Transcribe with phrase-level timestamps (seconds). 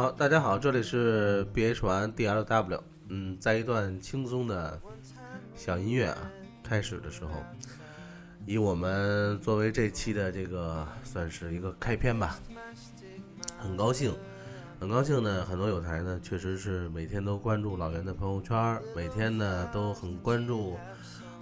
[0.00, 2.82] 好，大家好，这里是 B H 玩 D L W。
[3.08, 4.80] 嗯，在一段轻松的
[5.54, 6.16] 小音乐啊
[6.62, 7.32] 开始的时候，
[8.46, 12.38] 以我们作为这期的这个算是一个开篇吧，
[13.58, 14.10] 很高兴，
[14.80, 15.44] 很高兴呢。
[15.44, 20.78] 很多有台呢，确实是每天都关注老袁的朋友圈，每天呢都很关注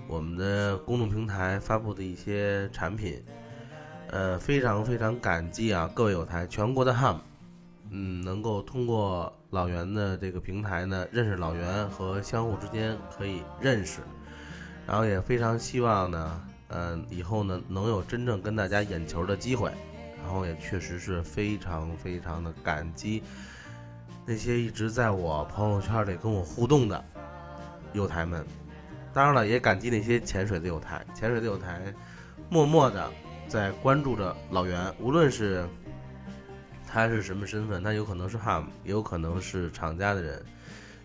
[0.08, 3.22] 我们的公众平台发布的一些产品。
[4.08, 7.18] 呃，非常非常感激啊，各位有台全国的 HAM。
[7.90, 14.00] 嗯，能够通过老袁的这个平台呢，认识老袁和相互之间可以认识，
[14.86, 19.72] 然后也非常希望呢，嗯，以后呢能有真正跟大家眼球的机会，
[20.22, 23.22] 然后也确实是非常非常的感激
[24.26, 27.02] 那些一直在我朋友圈里跟我互动的
[27.94, 28.44] 友台们，
[29.14, 31.80] 当然了，也感激那些潜水的友台，潜水的友台
[32.50, 33.10] 默默的
[33.46, 35.66] 在关注着老袁，无论是。
[36.98, 37.80] 他是什么身份？
[37.80, 40.44] 他有可能是 HAM，也有可能是厂家的人，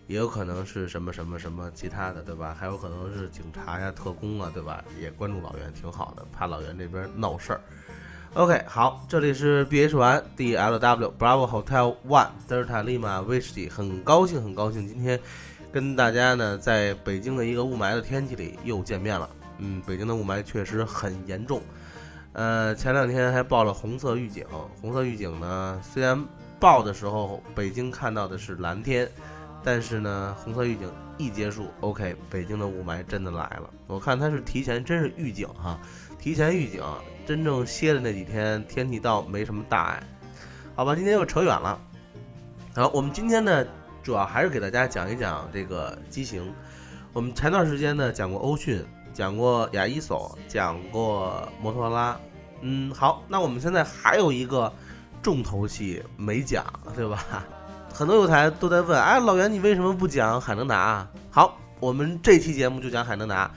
[0.08, 2.52] 也有可能是什么什么什么其他的，对吧？
[2.58, 4.84] 还有可能是警察呀、特工啊，对吧？
[5.00, 7.60] 也关注老袁，挺好的，怕老袁这边闹事儿。
[8.32, 15.20] OK，好，这里是 BH 完 DLW Bravo Hotel One Delta Lima Whisky，很高兴，很高兴今天
[15.70, 19.30] 跟大家呢在北京的一个雾霾的天气里又见面了。
[19.58, 21.62] 嗯，北京的雾霾确实很严重。
[22.34, 24.44] 呃，前两天还报了红色预警。
[24.80, 26.22] 红色预警呢，虽然
[26.60, 29.08] 报的时候北京看到的是蓝天，
[29.62, 33.70] 但是呢，红色预警一结束，OK，北京的雾霾真的来了。
[33.86, 35.78] 我看它是提前，真是预警哈，
[36.18, 36.82] 提前预警。
[37.24, 40.02] 真正歇的那几天，天气倒没什么大碍。
[40.74, 41.80] 好吧，今天又扯远了。
[42.74, 43.64] 好，我们今天呢，
[44.02, 46.52] 主要还是给大家讲一讲这个机型。
[47.12, 48.84] 我们前段时间呢，讲过欧讯。
[49.14, 52.20] 讲过雅伊索，讲过摩托罗拉，
[52.60, 54.70] 嗯，好，那我们现在还有一个
[55.22, 56.64] 重头戏没讲，
[56.94, 57.46] 对吧？
[57.94, 61.06] 很多有台都在问，哎，老袁你为什么不讲海能达？
[61.30, 63.48] 好，我们这期节目就讲海能达。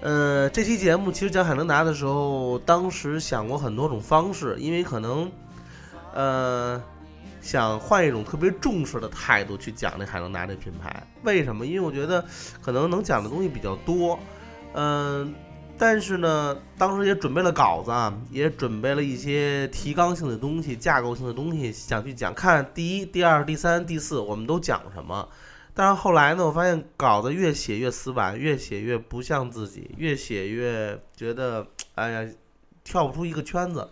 [0.00, 5.30] 呃，这期节目其实讲海能达的时候，当时想过很多种方式，因为可能，
[6.14, 6.82] 呃，
[7.42, 11.06] 想换一种特别重视的态度去讲这海能达这品牌。
[11.24, 11.66] 为什么？
[11.66, 12.24] 因为我觉得
[12.62, 14.18] 可能能讲的东西比较多。
[14.80, 15.34] 嗯，
[15.76, 22.32] 但是呢，当时也准备了稿子啊，也准备了一些提纲性的东西、架构性的东西，想去讲。
[22.32, 25.28] 看第一、第二、第三、第四，我们都讲什么？
[25.74, 31.66] 但是后来呢，我发现稿子越写越死板，越写越不像自己，越写越觉得
[31.96, 32.30] 哎呀，
[32.84, 33.90] 跳不出一个圈子。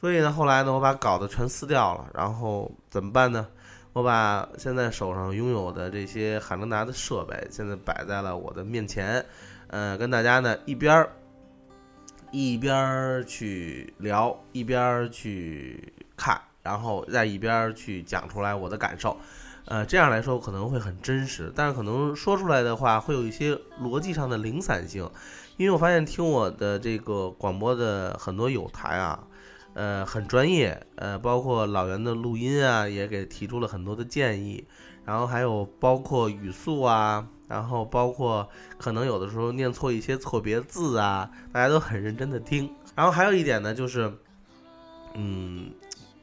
[0.00, 2.08] 所以呢，后来呢，我把稿子全撕掉了。
[2.14, 3.48] 然后怎么办呢？
[3.92, 9.26] 我把现在手上拥有的这些海能达的设备，现在摆在了我的面前。
[9.70, 11.12] 呃，跟大家呢一边儿
[12.32, 19.16] 一边儿去聊，一边儿去看，然后再一边儿去讲出来我的感受。
[19.66, 25.08] 呃，这样来说可能会很真实，但是可能说出来的话会有一些逻辑上的零散性，
[25.56, 29.24] 因为我发现听我的这个广播的很多有台啊，
[29.74, 34.66] 呃，很专业，呃，包括老袁的录音啊，也给提出了很多的建议，
[35.04, 37.28] 然后还有包括语速啊。
[37.50, 42.72] 然后包括可能有的时候念错一些错别字啊，大家都很认真的听。
[42.94, 44.12] 然后还有一点呢，就是，
[45.14, 45.68] 嗯，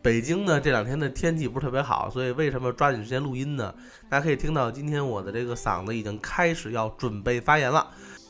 [0.01, 3.75] 北京呢这两天的天气不是特别好，所以为什么抓紧时间录音呢？
[4.09, 7.85] 大家可以听到今天我的这个嗓子已经开始要准备发言了，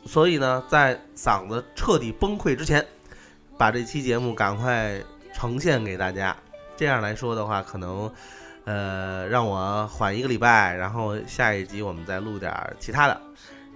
[0.07, 2.83] 所以呢，在嗓子彻底崩溃之前，
[3.59, 4.99] 把这期节目赶快
[5.35, 6.35] 呈现给大家。
[6.75, 8.11] 这样来说的话，可能。
[8.67, 13.21] 呃，让我缓一个礼拜，然后下一集我们再录点其他的。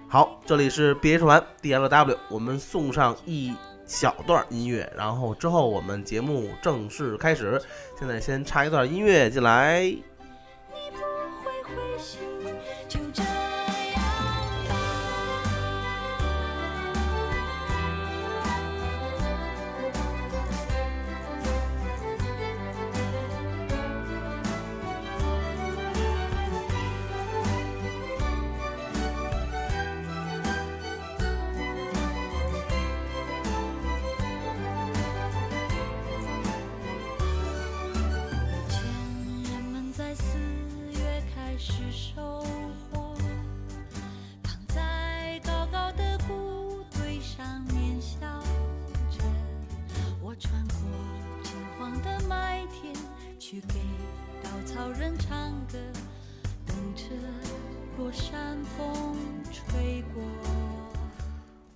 [0.06, 7.58] 好，这里是 B H 完 D L W，我们送上一小段音乐，然后之后我们节目正式开始。
[7.98, 9.82] 现在先插一段音乐进来。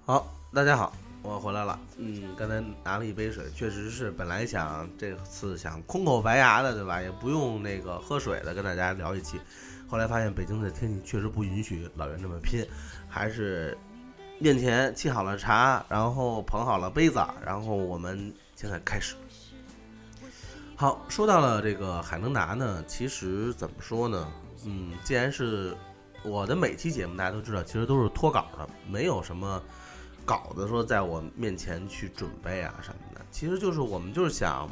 [0.07, 7.03] 好，大家好，我回来了，嗯，刚才拿了一杯水，确实是本来想这次想空口白牙的，对吧？
[7.03, 9.39] 也不用那个喝水的，跟大家聊一期。
[9.87, 12.67] 后来发现北京的天气确实不允许老袁这么拼，
[13.07, 13.77] 还是
[14.39, 19.15] 面前沏好了茶，然后捧好了杯子，然后我们现在开始。
[20.79, 24.31] 好，说到了这个海能达呢，其实怎么说呢？
[24.67, 25.75] 嗯，既然是
[26.23, 29.63] 我的每期节目，大家都知道，其实都是脱稿的，没有什么。
[30.27, 34.69] 稿子说在我面前去准备啊什么的，其实就是我们就是想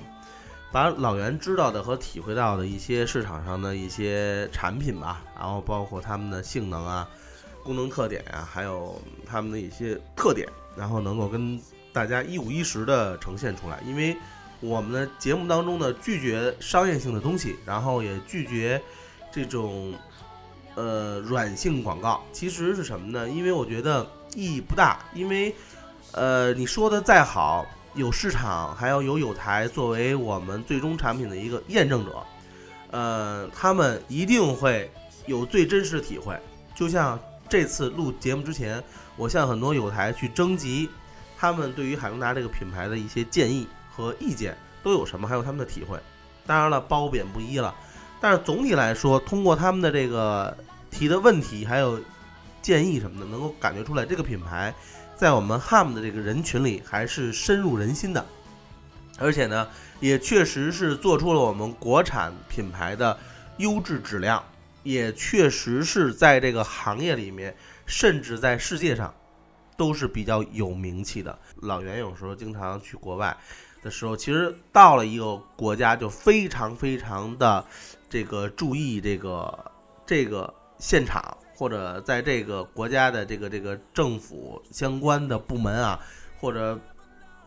[0.73, 7.09] 把老袁知道的和体会到的一些市场上的一些产品吧，然后包括他们的性能啊、
[7.63, 10.47] 功能特点啊，还有他们的一些特点，
[10.77, 11.59] 然后能够跟
[11.93, 13.81] 大家一五一十的呈现出来。
[13.87, 14.17] 因为
[14.65, 18.83] 我们的节目当中呢，拒绝商业性的东西，然后也拒绝
[19.31, 19.95] 这种
[20.75, 22.25] 呃软性广告。
[22.33, 23.29] 其实是什么呢？
[23.29, 24.07] 因为我觉得。
[24.37, 25.55] 意义不大，因为，
[26.11, 27.65] 呃，你说的再好，
[27.95, 32.21] 有市场，还要有有台作为我们最终产品的一个验证者，
[32.91, 34.91] 呃，他们一定会
[35.27, 36.37] 有最真实的体会。
[36.75, 37.17] 就像
[37.49, 38.83] 这次录节目之前，
[39.17, 40.91] 我向很多有台去征集
[41.39, 45.99] 他们对于海龙达这个品牌的一些建议和意见都有什么，还有他们的体会。
[46.47, 47.75] 当然了，褒贬不一了，
[48.21, 50.57] 但是总体来说，通过他们的这个
[50.91, 52.01] 提的问题，还有。
[52.65, 54.75] 建议什么的，能够感觉出来，这个品牌
[55.15, 58.25] 在我们 HAM 的这个人群里还是深入人心的，
[59.19, 59.69] 而且呢，
[60.01, 63.19] 也确实是做出了我们国产品牌的
[63.59, 64.43] 优质质量，
[64.83, 67.55] 也确实是在这个行业里面，
[67.85, 69.13] 甚至在世界上
[69.77, 71.39] 都是比较有名气的。
[71.57, 73.37] 老袁有时候经常去国外
[73.85, 77.65] 的时候，其实到了一个国家就非常非常的
[78.11, 79.71] 这个注意这个
[80.05, 81.37] 这个现场。
[81.57, 86.01] 或者在这个国家的这个这个政府相关的部门啊，
[86.41, 86.77] 或者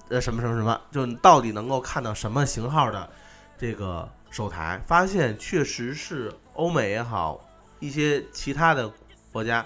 [0.07, 3.10] 呃什么什么什么，就你到底能够看到什么型号的
[3.57, 4.81] 这个手台？
[4.88, 7.38] 发现确实是欧美也好，
[7.81, 8.89] 一些其他的
[9.34, 9.66] 国家，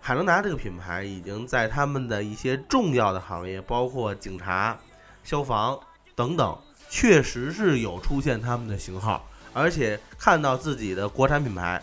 [0.00, 4.78] 海能达这个品牌已经在他们的一些重要的行业，包括警察、
[5.24, 5.78] 消防
[6.14, 6.58] 等等，
[6.88, 11.82] 确实是有出现他们的型号，而且看到自己的国产品牌。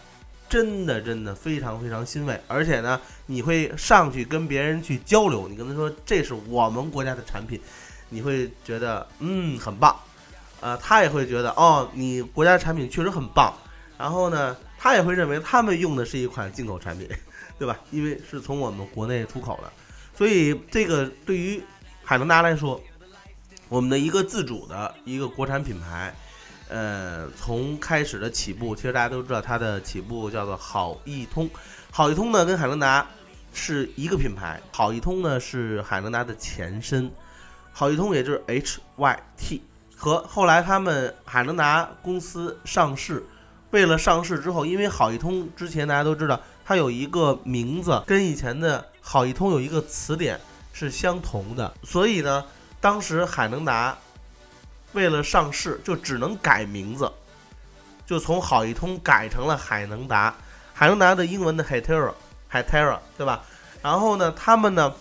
[0.50, 7.58] 真的真的非常非常欣慰，而且呢，你会上去跟别人去交流，你跟他说这是我们国家的产品，
[8.10, 9.98] 你会觉得嗯很棒，
[10.60, 13.54] 呃，他也会觉得哦，你国家产品确实很棒，
[13.98, 17.08] 然后呢，他也会认为他们用的是一款进口产品，
[17.58, 17.80] 对吧？
[17.90, 19.72] 因为是从我们国内出口的，
[20.14, 21.64] 所以这个对于
[22.04, 22.78] 海能达来说，
[23.72, 26.14] 我们的一个自主的一个国产品牌。
[26.68, 31.50] 呃，从开始的起步，其实大家都知道它的起步叫做好易通。
[31.90, 33.08] 好易通呢，跟海能达
[33.54, 34.62] 是一个品牌。
[34.74, 37.10] 好易通呢是海能达的前身，
[37.72, 39.62] 好易通也就是 HYT。
[39.96, 43.24] 和后来他们海能达公司上市，
[43.72, 50.40] 为了上市之后，因为好易通之前大家都知道它有一个名字跟以前的好易通有一个词典
[50.74, 52.46] 是相同的，所以呢，
[52.82, 53.98] 当时海能达。
[54.94, 57.10] 为了上市，就只能改名字，
[58.06, 60.36] 就从好易通改成了海能达。
[60.74, 63.42] 海能达的英文的 Hytera，Hytera，对吧？
[63.82, 64.94] 然后呢，他们呢，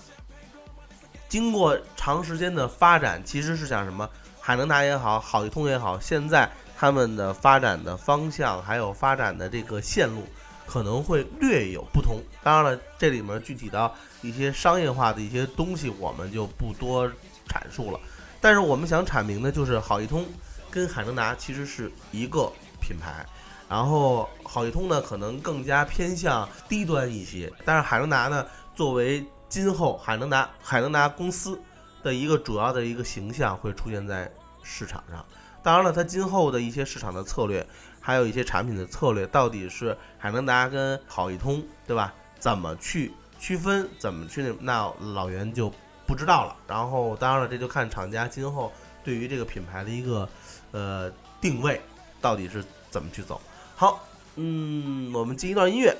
[1.29, 4.09] 经过长时间的发展，其实是想什么？
[4.41, 10.25] 海能达也好，好易通也好，现在他们的发展的方向还有发展的这个线路
[10.67, 12.21] 可能会略有不同。
[12.45, 17.11] 当然了，这里面具体的一些商业化的一些东西，我们就不多
[17.51, 17.99] 阐述了。
[18.41, 20.25] 但是我们想阐明的就是好易通
[20.71, 23.27] 跟海能达其实是一个品牌，
[23.69, 31.61] 然后好易通呢可能更加偏向低端一些，但是海能达呢作为今后海能达海能达公司
[32.03, 34.31] 的一个主要的一个形象会出现在
[34.63, 35.23] 市场上。
[35.63, 37.67] 当然了，它今后的一些市场的策略，
[38.01, 42.15] 还有一些产品的策略，到底是海能达跟好易通，对吧？
[42.39, 43.87] 怎么去区分？
[43.99, 45.71] 怎么去那老袁就。
[46.11, 48.73] 不知道了，然后当然了，这就看厂家今后
[49.05, 50.29] 对于这个品牌的一个
[50.73, 51.09] 呃
[51.41, 51.81] 定位
[52.21, 53.41] 到底是怎么去走。
[53.77, 55.97] 好，嗯，我们进一段音乐，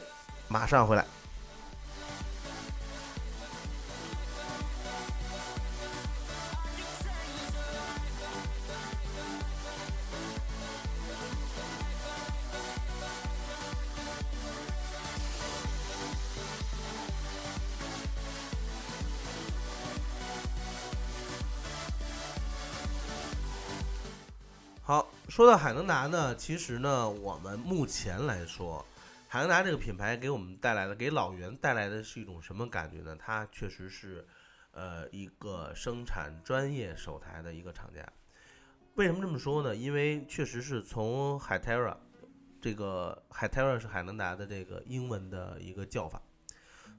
[0.49, 1.07] 马上回来。
[25.41, 28.85] 说到海能达呢，其实呢，我们目前来说，
[29.27, 33.17] 海能达这个品牌给我们带来的，给老袁带来的是一种什么感觉呢？
[33.19, 34.23] 它确实是，
[34.73, 38.07] 呃，一个生产专业手台的一个厂家。
[38.97, 39.75] 为什么这么说呢？
[39.75, 41.97] 因为确实是从海 Terra，
[42.61, 46.21] 这个海 Terra 是海能达的这个英文的一个叫法。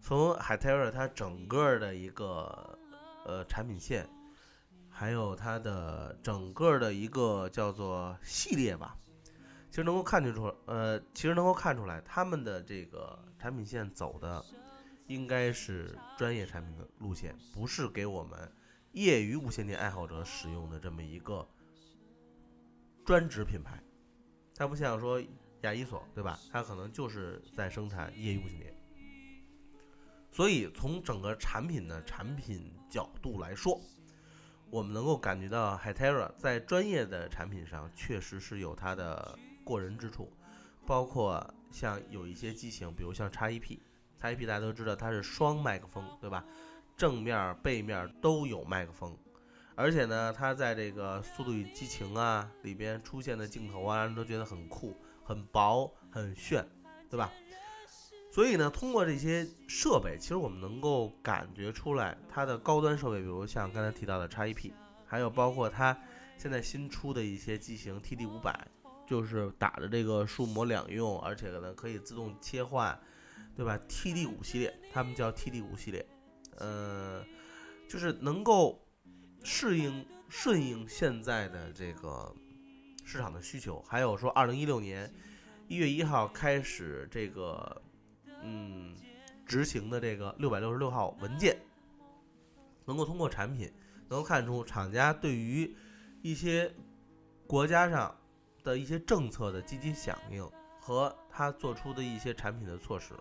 [0.01, 2.75] 从海 Terra 它整个的一个
[3.23, 4.09] 呃产品线，
[5.01, 8.95] 还有它的整个的一个叫做系列吧，
[9.71, 14.45] 其实能够看出，呃，其实能够看出来，他们的这个产品线走的
[15.07, 18.47] 应该是专业产品的路线，不是给我们
[18.91, 21.49] 业余无线电爱好者使用的这么一个
[23.03, 23.83] 专职品牌。
[24.53, 25.19] 它不像说
[25.61, 26.37] 亚一索，对吧？
[26.51, 28.75] 它可能就是在生产业余无线电。
[30.31, 33.81] 所以，从整个产品的产品角度来说，
[34.71, 40.31] 我们能够感觉到 Hytera 在专业的产品上确实是有它的过人之处，
[40.87, 43.79] 包括像有一些机型，比如像 x EP，x
[44.21, 46.45] EP 大家都知道它是双麦克风，对吧？
[46.95, 49.17] 正面、背面都有麦克风，
[49.75, 56.65] 而且呢，它在这个《速度与激情》啊里边出现的镜头啊，都觉得很酷、很薄、很炫，
[57.09, 57.29] 对吧？
[58.31, 64.71] 所以呢，通过这些设备，其实我们能够感觉出来它的高端设备，比如像刚才提到的 x EP，
[65.05, 65.95] 还有包括它
[66.37, 68.65] 现在新出的一些机型 TD 五百，
[69.05, 72.97] 就是打着这个数模两用，而且呢可以自动切换，
[73.53, 76.07] 对吧？TD 五系列，他们叫 TD 五系列，
[76.55, 77.21] 呃，
[77.89, 78.81] 就是能够
[79.43, 82.33] 适应顺应现在的这个
[83.03, 83.81] 市场的需求。
[83.81, 85.13] 还有说，二零一六年
[85.67, 87.81] 一月一号开始这个。
[88.43, 88.95] 嗯，
[89.45, 91.57] 执行的这个六百六十六号文件，
[92.85, 93.71] 能够通过产品
[94.09, 95.75] 能够看出厂家对于
[96.21, 96.73] 一些
[97.47, 98.15] 国家上
[98.63, 103.13] 的一些政策的积极响应和他做出的一些产品的措施，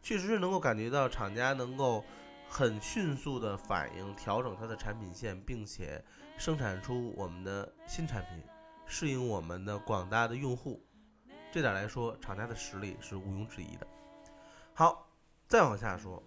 [0.00, 2.04] 确实是能够感觉到厂家能够
[2.48, 6.02] 很迅速的反应调整它的产品线，并且
[6.38, 8.42] 生产出我们的新产品，
[8.86, 10.82] 适应我们的广大的用户。
[11.50, 13.86] 这点来说，厂家的实力是毋庸置疑的。
[14.74, 15.06] 好，
[15.46, 16.22] 再往下说，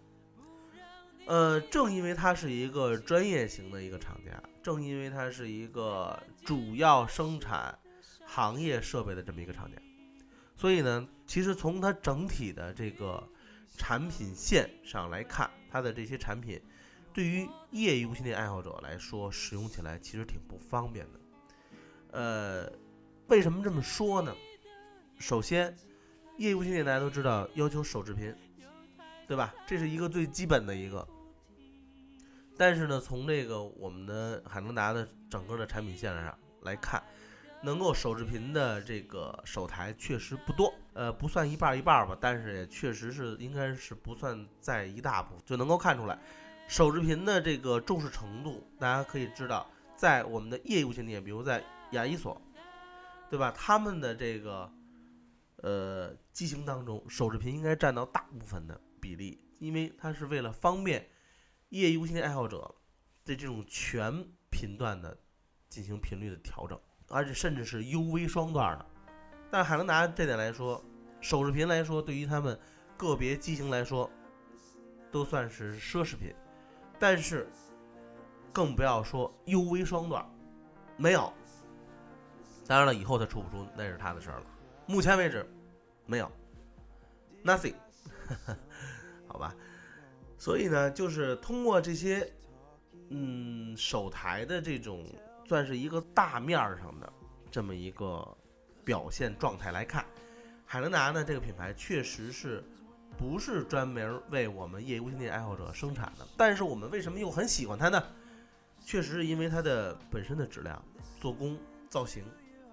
[1.25, 7.77] 呃，正因为它是一个专业型的一个厂家，正因为它是一个主要生产
[8.23, 9.81] 行业设备的这么一个厂家，
[10.55, 13.27] 所以呢，其实从它整体的这个
[13.75, 16.61] 产品线上来看，它的这些产品
[17.11, 21.19] 对于业余无线电爱好者来说，使用起来其实挺不方便的。
[22.11, 22.71] 呃，
[23.27, 24.35] 为什么这么说呢？
[25.17, 25.75] 首先。
[26.37, 28.35] 业余无线电大家都知道要求手制频，
[29.25, 29.53] 对吧？
[29.65, 31.07] 这是一个最基本的一个。
[32.57, 37.01] 但是呢，从这个我们的海能达的整个的产品线上来看，
[37.61, 46.19] 能够手制频的这个手台确实不多，呃，不算一半一半吧，但是也确实是应该是不算在一大部，就能够看出来
[46.67, 48.69] 手制频的这个重视程度。
[48.77, 52.41] 大家可以知道，在我们的业余无线电，比如在亚一索，
[53.29, 53.53] 对吧？
[53.55, 54.69] 他们的这个。
[55.65, 61.09] 呃，机型当中，手制频应该占到大部分的比例，因为它是为了方便
[61.69, 62.75] 业余无线电爱好者
[63.23, 65.17] 对这种全频段的
[65.67, 66.79] 进行频率的调整，
[67.09, 68.85] 而且甚至是 UV 双段的。
[69.49, 70.79] 但海能达这点来说，
[71.19, 72.59] 手制频来说，对于他们
[72.95, 74.07] 个别机型来说，
[75.11, 76.31] 都算是奢侈品。
[76.99, 77.49] 但是，
[78.53, 80.23] 更不要说 UV 双段，
[80.95, 81.33] 没有。
[82.67, 84.45] 当然了，以后它出不出那是他的事儿了。
[84.87, 85.43] 目前为止，
[86.05, 86.31] 没有
[87.43, 87.75] ，nothing，
[89.27, 89.55] 好吧。
[90.37, 92.31] 所以呢，就是通过这些，
[93.09, 95.05] 嗯，手台的这种
[95.45, 97.11] 算是一个大面儿上的
[97.49, 98.25] 这么一个
[98.83, 100.05] 表现状态来看，
[100.65, 102.63] 海能达呢这个品牌确实是
[103.17, 106.27] 不是专门为我们业余无线电爱好者生产的。
[106.37, 108.03] 但是我们为什么又很喜欢它呢？
[108.83, 110.79] 确实是因为它的本身的质量、
[111.19, 111.57] 做工、
[111.89, 112.23] 造型。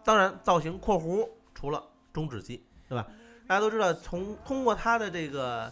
[0.04, 3.06] 当然，造型（括弧）除了中指机，对吧？
[3.52, 5.70] 大家都知道，从通过它的这个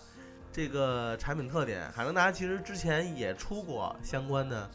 [0.53, 4.71] 这个产品特点，海能达其实之前也出过相关的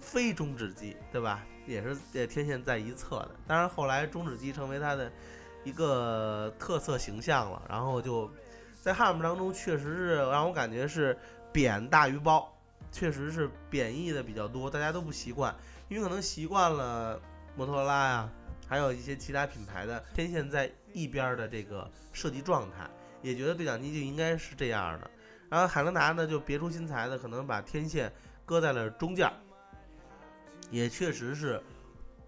[0.00, 1.46] 非中指机，对吧？
[1.64, 3.30] 也是也天线在一侧的。
[3.46, 5.12] 当然后来中指机成为它的
[5.62, 8.28] 一个特色形象了，然后就
[8.82, 11.16] 在汉姆当中确实是让我感觉是
[11.52, 12.52] 贬大于褒，
[12.90, 15.54] 确实是贬义的比较多，大家都不习惯，
[15.88, 17.20] 因为可能习惯了
[17.54, 18.28] 摩托罗拉呀。
[18.70, 22.88] 还有一些其他品牌的天线在一边的这个设计状态，
[23.20, 25.10] 也觉得对讲机就应该是这样的。
[25.48, 28.12] 然后海伦达呢就别出心裁的，可能把天线
[28.46, 29.28] 搁在了中间，
[30.70, 31.60] 也确实是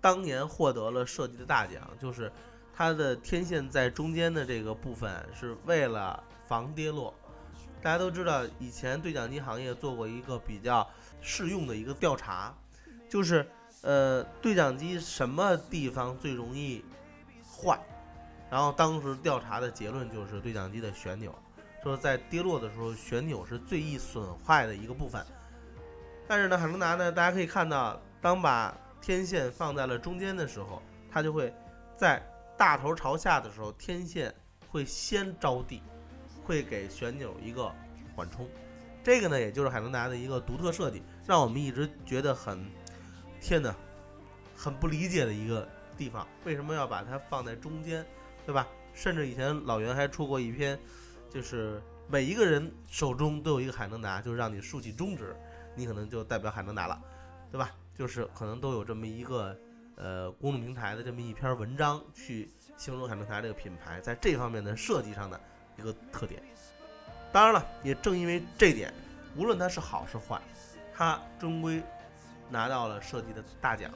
[0.01, 2.31] 当年获得了设计的大奖，就是
[2.75, 7.15] 它的天线在中间的这个部分是为了防跌落。
[7.81, 12.53] 大家都知道，以前对讲机行业做过一个比较适用的一个调查，
[13.09, 13.49] 就是
[13.83, 16.85] 呃对讲机什么地方最容易
[17.45, 17.79] 坏，
[18.51, 21.35] 然后当时调查的结论就是对讲机的旋钮，
[21.83, 25.25] 说在跌落的时候旋钮是最易损坏的一个部分。
[26.29, 31.53] 但是呢，海龙达呢，大家可以看到，当把天线放在了中间的时候，它就会
[31.97, 32.23] 在
[32.57, 34.33] 大头朝下的时候，天线
[34.71, 35.83] 会先着地，
[36.45, 37.71] 会给旋钮一个
[38.15, 38.49] 缓冲。
[39.03, 42.65] 这个呢，也就是海龙达的一个独特设计，让我们一直觉得很
[43.43, 43.75] 天哪，
[44.57, 45.69] 很不理解的一个
[45.99, 46.27] 地方。
[46.45, 48.07] 为什么要把它放在中间，
[48.47, 48.67] 对吧？
[48.95, 50.79] 甚至以前老袁还出过一篇，
[51.29, 55.37] 就是每一个人手中都有一个海能达，就让你竖起中指，
[55.75, 57.03] 你可能就代表海能达了，
[57.51, 57.71] 对吧？
[57.95, 59.59] 就是可能都有这么一个
[59.97, 65.39] 呃公众平台的这么一篇文章，去形容海能达这个品牌在这方面的设计上的
[65.77, 66.41] 一个特点。
[67.33, 68.95] 当然了，也正因为这点，
[69.37, 70.41] 无论它是好是坏，
[70.95, 71.83] 它终归
[72.53, 73.91] 拿到了设计的大奖。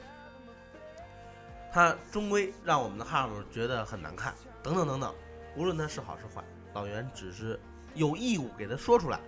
[1.71, 4.33] 他终归让我们的哈姆觉得很难看，
[4.63, 5.13] 等等等等。
[5.55, 7.59] 无论他是好是坏，老袁只是
[7.93, 9.19] 有义务给他说出来。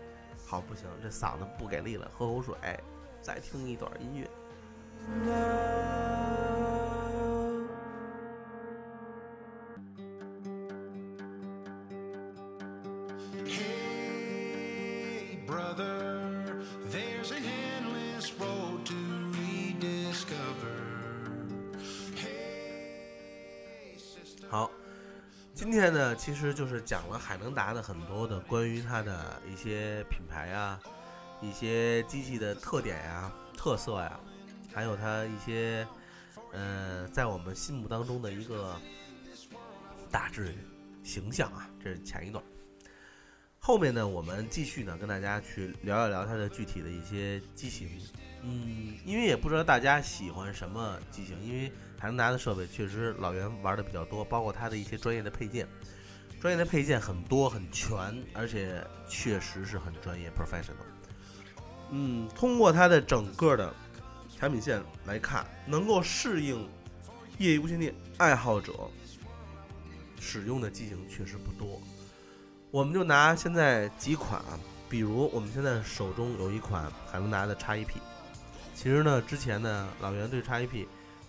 [0.48, 2.56] 好，不行，这嗓子不给力了，喝口水，
[3.22, 4.28] 再听一段音乐。
[25.90, 30.80] 今天呢，其实就是讲了海能达的很多的关于它的一些品牌啊，
[31.42, 34.20] 一些机器的特点呀、特色呀，
[34.72, 35.88] 还有它一些，
[36.52, 38.80] 呃，在我们心目当中的一个
[40.12, 40.54] 大致
[41.02, 41.68] 形象啊。
[41.84, 42.44] 这是前一段，
[43.70, 47.88] 后面呢，我们继续呢，跟大家去聊一聊它的具体的一些机型。
[48.42, 51.72] 嗯，因为也不知道大家喜欢什么机型，因为。
[52.00, 55.68] 海能达的设备确实老袁玩的比较多，包括它的一些专业的配件，
[56.42, 57.96] 专业的配件很多很全，
[58.34, 60.74] 而且确实是很专业 professional。
[61.92, 63.72] 嗯，通过它的整个的
[64.36, 66.68] 产品线来看，能够适应
[67.38, 68.74] 业余无线电爱好者
[70.20, 71.80] 使用的机型确实不多。
[72.72, 77.90] 我们就拿现在几款啊，比如我们现在手中有一款海能达的 x EP，
[78.76, 80.88] 其实呢，之前呢老袁对 x EP。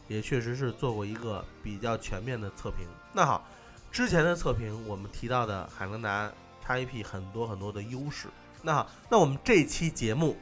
[0.08, 2.84] 也确实是做过一个比较全面的测评。
[3.12, 3.46] 那好，
[3.92, 6.28] 之前的测评我们提到的海能达
[6.66, 8.26] x EP 很多很多的优势。
[8.60, 10.36] 那好，那我们这期节目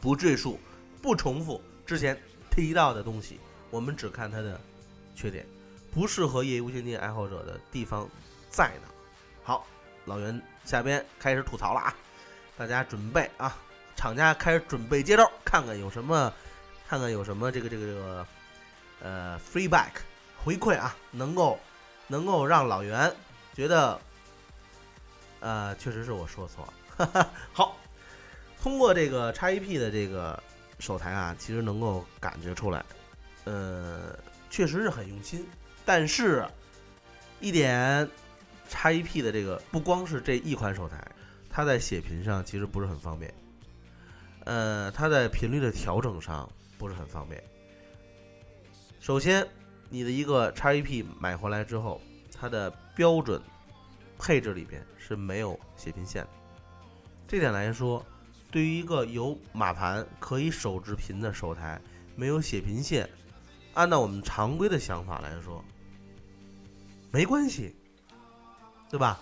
[0.00, 0.58] 不赘述、
[1.00, 3.38] 不重复之前提到的东西，
[3.70, 4.60] 我们只看它的
[5.14, 5.46] 缺点，
[5.94, 8.08] 不适合业余无线电爱好者的地方
[8.50, 8.88] 在哪？
[9.44, 9.64] 好，
[10.06, 11.94] 老袁下边开始吐槽了啊！
[12.56, 13.54] 大家准备啊，
[13.94, 16.32] 厂家开始准备接招，看看有什么，
[16.88, 18.26] 看看有什么这个这个这个。
[19.02, 19.90] 呃，free back
[20.42, 21.60] 回馈啊，能够
[22.06, 23.14] 能够让老袁
[23.52, 24.00] 觉得，
[25.40, 26.66] 呃，确实是我说错
[26.96, 27.30] 了。
[27.52, 27.76] 好，
[28.58, 30.42] 通过这个 x EP 的这个
[30.78, 32.82] 手台啊，其实能够感觉出来，
[33.44, 35.46] 呃，确实是很用心。
[35.84, 36.48] 但是，
[37.38, 38.08] 一点
[38.68, 41.02] x EP 的这个不光是这一款手台，
[41.48, 43.32] 它在写频上其实不是很方便，
[44.44, 47.42] 呃，它在频率的调整上不是很方便。
[49.00, 49.46] 首先，
[49.88, 52.00] 你的一个 x EP 买回来之后，
[52.34, 53.40] 它的标准
[54.18, 56.28] 配置里边是没有写频线的。
[57.28, 58.04] 这点来说，
[58.50, 61.80] 对于一个有码盘可以手制频的手台，
[62.16, 63.08] 没有写频线，
[63.74, 65.64] 按照我们常规的想法来说，
[67.12, 67.75] 没关系，
[68.90, 69.20] 对吧？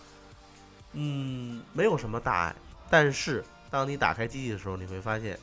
[0.92, 2.56] 嗯，没有什么大碍。
[2.90, 5.38] 但是，当你打开机器的时候，你会发现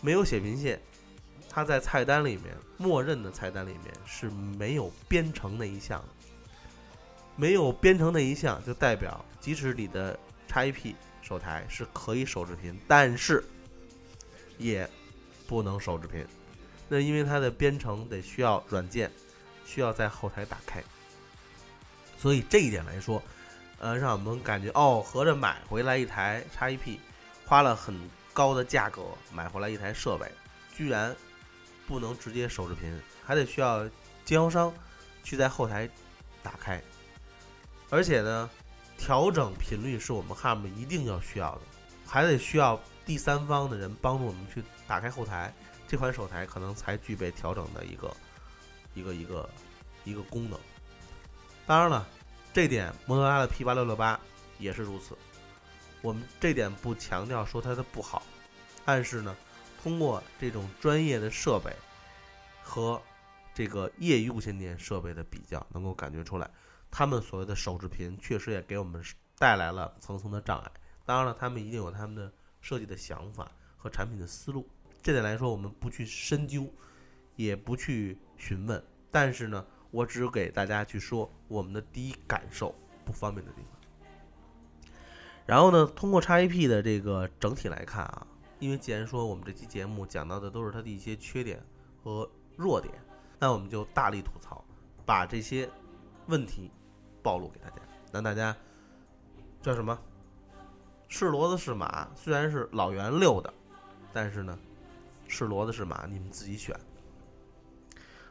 [0.00, 0.80] 没有写频线。
[1.52, 6.00] 它在菜单里面，默认的菜单里面是没有编程那一项，
[7.34, 10.16] 没有编程那一项，就代表即使你的
[10.46, 13.42] x EP 手台是可以手制频，但是
[14.58, 14.88] 也
[15.48, 16.24] 不能手制频。
[16.88, 19.10] 那因为它的编程得需要软件，
[19.64, 20.80] 需要在后台打开，
[22.20, 23.22] 所以这一点来说，
[23.78, 26.98] 呃，让我们感觉哦，合着买回来一台 x EP，
[27.46, 27.98] 花了很
[28.32, 29.02] 高的价格
[29.32, 30.30] 买回来一台设备，
[30.76, 31.16] 居然。
[31.88, 33.84] 不能直接手视频，还得需要
[34.24, 34.72] 经销商
[35.24, 35.90] 去在后台
[36.40, 36.80] 打开，
[37.88, 38.48] 而且呢，
[38.96, 41.62] 调整频率是我们 HARM 一定要需要的，
[42.06, 45.52] 还得需要第三方的人帮助我们去打开后台，
[45.88, 48.16] 这款手台可能才具备调整的一个
[48.94, 49.50] 一个一个
[50.04, 50.56] 一个功能。
[51.70, 52.04] 当然了，
[52.52, 54.18] 这点摩托罗拉的 P 八六六八
[54.58, 55.16] 也是如此。
[56.02, 58.24] 我们这点不强调说它的不好，
[58.84, 59.36] 但是呢。
[59.80, 61.72] 通过这种专业的设备
[62.60, 63.00] 和
[63.54, 66.50] 这个业余无线电设备的比较，能够感觉出来，
[66.90, 69.00] 他们所谓的手持频确实也给我们
[69.38, 70.70] 带来了层层的障碍。
[71.06, 72.30] 当然了，他们一定有他们的
[72.60, 74.68] 设计的想法和产品的思路。
[75.00, 76.68] 这点来说，我们不去深究，
[77.36, 78.84] 也不去询问。
[79.10, 82.74] 但是呢，我只给大家去说我们的第一感受
[83.04, 84.92] 不方便的地方。
[85.46, 88.26] 然后呢，通过 XAP 的这个整体来看啊，
[88.60, 91.60] 因为既然说我们这期节目讲到的都是它的一些缺点
[92.04, 92.94] 和弱点，
[93.38, 94.64] 那我们就大力吐槽，
[95.04, 95.68] 把这些
[96.26, 96.70] 问题
[97.22, 97.76] 暴露给大家，
[98.12, 98.56] 让大家
[99.60, 99.98] 叫什么？
[101.08, 103.52] 是骡子是马，虽然是老袁遛的，
[104.12, 104.56] 但是呢，
[105.26, 106.78] 是骡子是马，你们自己选。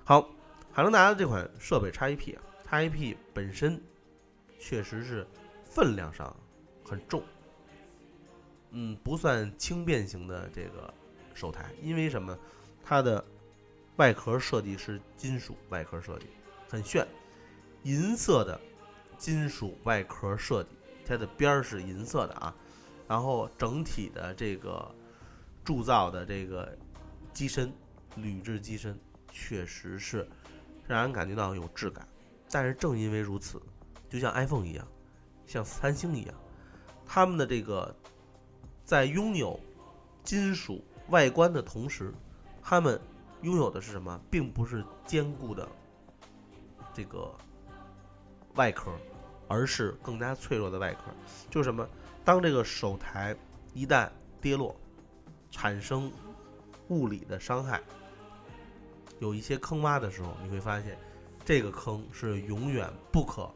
[0.06, 0.30] 好，
[0.72, 3.82] 海能达的这款设备叉 AP 啊叉 AP 本身
[4.60, 5.26] 确实是
[5.64, 6.36] 分量上
[6.84, 7.24] 很重，
[8.72, 10.94] 嗯，不算轻便型的这个
[11.34, 12.38] 手台，因为什么？
[12.84, 13.24] 它的
[13.98, 16.26] 外壳设计是金属外壳设计，
[16.70, 17.08] 很炫，
[17.84, 18.60] 银色的
[19.18, 20.70] 金属外壳设计，
[21.06, 22.56] 它的边儿是银色的啊。
[23.08, 24.90] 然后整体的这个
[25.64, 26.78] 铸造的这个
[27.34, 27.72] 机身，
[28.16, 28.98] 铝制机身
[29.32, 30.28] 确实是
[30.90, 32.08] 让人感觉到有质感。
[32.52, 33.62] 但是正因为如此，
[34.10, 34.88] 就像 iPhone 一样，
[35.46, 36.34] 像三星一样，
[37.06, 37.96] 他们的这个
[38.84, 39.60] 在拥有
[40.24, 42.12] 金属外观的同时，
[42.62, 43.00] 他们
[43.44, 44.20] 拥有的是什么？
[44.32, 45.70] 并不是坚固的
[46.92, 47.32] 这个
[48.56, 48.92] 外壳，
[49.48, 51.12] 而是更加脆弱的外壳。
[51.52, 51.88] 就是什么？
[52.26, 53.36] 当这个手台
[53.74, 54.10] 一旦
[54.42, 54.76] 跌落，
[55.52, 56.12] 产生
[56.88, 57.80] 物理的伤害，
[59.20, 60.98] 有一些坑洼的时候，你会发现，
[61.46, 63.50] 这个坑是永远不可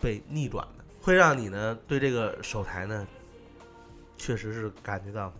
[0.00, 3.06] 被逆转的，会让你呢对这个手台呢，
[4.16, 5.32] 确实是感觉到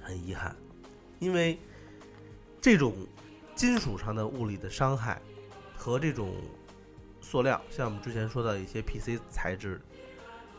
[0.00, 0.56] 很遗憾，
[1.18, 1.58] 因为
[2.60, 2.94] 这种
[3.54, 5.20] 金属上的物理的伤害
[5.76, 6.34] 和这种
[7.20, 9.80] 塑料，像我们之前说到一些 PC 材质。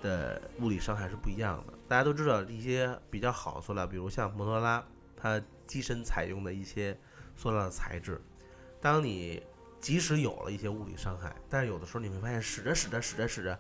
[0.02, 1.74] 的物理伤害是不一样的。
[1.86, 4.82] 大家都知道一些比较好的塑料，比如像摩托罗拉，
[5.18, 6.98] 它机身采用的一些
[7.40, 8.22] 塑料的材质。
[8.82, 9.42] 当你
[9.80, 13.58] 即使有了一些物理伤害，但是有的时候你会发现，使着使着使着使着，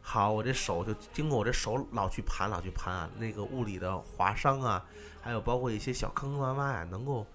[0.00, 4.82] 好，我这手就经过我这手老去盘老去盘啊，那个物理的划伤啊，
[5.20, 7.26] 还有包括一些小坑坑洼洼呀，能够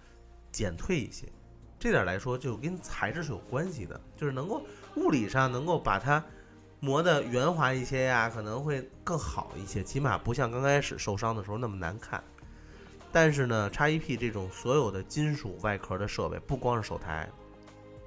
[0.52, 1.28] 减退一些。
[1.78, 6.24] 这点来说，就跟材质是有关系的，就是能够物理上能够把它。
[6.80, 12.24] 磨的圆滑一些呀，可能会更好一些，起码不像刚开始受伤的时候那么难看。
[13.20, 17.28] 但是呢，XEP 这种所有的金属外壳的设备，不光是手台，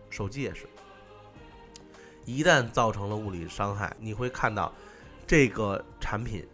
[0.08, 0.68] 手机也是，
[2.24, 4.72] 一旦造成了物理伤害，你会看到
[5.26, 6.46] 这个产品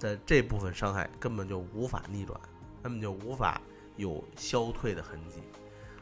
[0.00, 2.36] 的这部分伤害根本就无法逆转，
[2.82, 3.62] 根本就无法
[3.94, 5.40] 有消退的痕迹。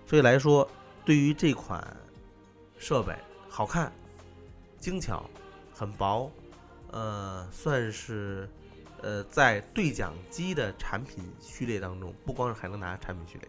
[0.06, 0.66] 所以来说，
[1.04, 1.86] 对于这款
[2.78, 3.14] 设备，
[3.46, 3.92] 好看、
[4.78, 5.28] 精巧。
[5.74, 6.32] 很薄，
[6.92, 8.48] 呃，算是，
[9.02, 13.48] 呃，在对讲机的产品序列当中，不光是海能达产品序列，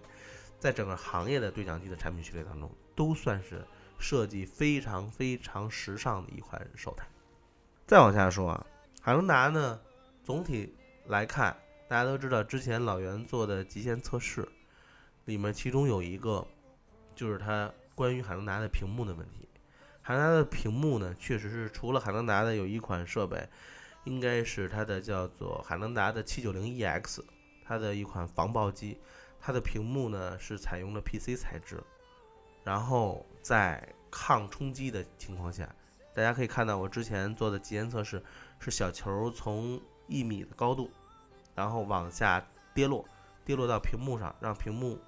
[0.59, 3.65] 在整个行业的对讲机的产品序列当中，都算是
[3.99, 7.05] 设计非常非常时尚的一款手台。
[7.85, 8.65] 再往下说啊，
[9.01, 9.79] 海能达呢，
[10.23, 10.73] 总体
[11.05, 11.55] 来看，
[11.87, 14.47] 大家都知道之前老袁做的极限测试，
[15.25, 16.47] 里面其中有一个，
[17.15, 19.47] 就是它关于海能达的屏幕的问题。
[20.01, 23.47] 海能达的屏幕呢，确实是除了海能达的有一款设备，
[24.03, 27.21] 应该是它的叫做海能达的七九零 EX，
[27.63, 28.97] 它的一款防爆机，
[29.39, 31.83] 它的屏幕呢是采用了 PC 材质，
[32.63, 35.73] 然后在抗冲击的情况下，
[36.13, 38.23] 大家可以看到我之前做的极限测试，
[38.59, 40.89] 是小球从一米的高度，
[41.55, 43.05] 然后往下跌落，
[43.45, 44.99] 跌落到屏幕上，让屏幕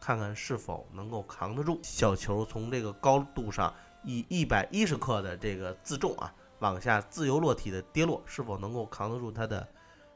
[0.00, 3.74] 看看是否能够扛得住小球从这个高度上。
[4.08, 9.66] 以一百一十克的这个自重啊，往下自由落体的跌落，是否能够扛得住它的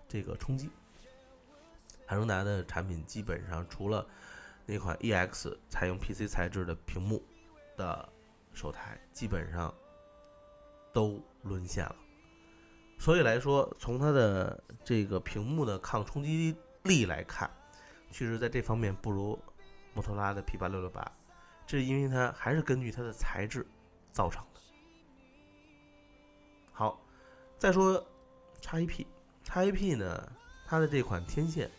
[0.08, 0.70] 这个冲击？
[2.06, 4.06] 海能达的产品基本上除了
[4.66, 7.22] 那款 EX 采用 PC 材质的屏幕
[7.76, 8.08] 的
[8.52, 9.72] 手台，基本上
[10.92, 11.96] 都沦陷了。
[12.98, 17.50] 所以来说，从它的这个屏幕的抗冲击力来看，
[18.10, 19.38] 确实在这方面不如
[19.94, 21.12] 摩托罗拉的 P 八六六八。
[21.66, 23.66] 这是因为它还是根据它的材质。
[24.12, 24.44] 造成
[27.60, 28.02] 再说
[28.62, 30.32] XEP，XEP 呢，
[30.64, 31.70] 它的这款天线，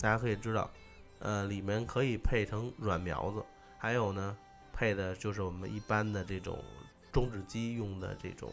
[0.00, 0.70] 大家可以知道，
[1.18, 3.44] 呃，里面可以配成软苗子，
[3.76, 4.34] 还有呢，
[4.72, 6.64] 配的就是我们一般的这种
[7.12, 8.50] 中指机用的这种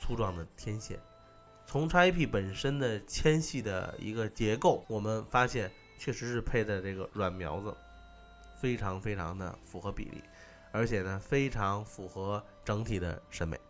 [0.00, 0.98] 粗壮的天线。
[1.66, 7.76] 从 XEP 本身的纤细的一个结构，我们发现确实是配的这个软苗子，
[8.58, 10.24] 非常非常的符合比例，
[10.70, 13.60] 而且呢非常符合整体的审美。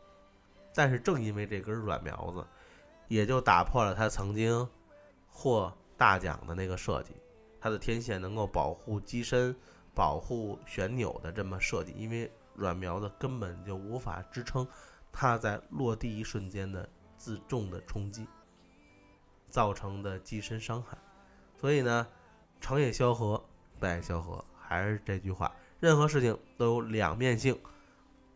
[0.74, 2.46] 但是正因为这根软苗子，
[3.08, 4.68] 也就打破了他曾经
[5.28, 7.12] 获大奖的那个设计，
[7.60, 9.54] 它的天线能够保护机身、
[9.94, 14.66] 保护旋钮的这么设计，因为软苗子根本就无法支撑
[15.12, 18.26] 它在落地一瞬间的自重的冲击
[19.48, 20.96] 造成的机身伤害。
[21.56, 22.06] 所以呢，
[22.60, 23.42] 成也萧何，
[23.78, 27.58] 败也萧何，还是这句话，任何事情都有两面性，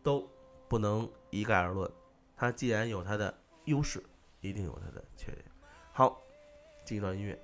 [0.02, 0.28] 都
[0.68, 1.90] 不能一概而论。
[2.36, 4.02] 它既然有它的优势，
[4.42, 5.44] 一定有它的缺点。
[5.90, 6.20] 好，
[6.84, 7.38] 进一段音乐。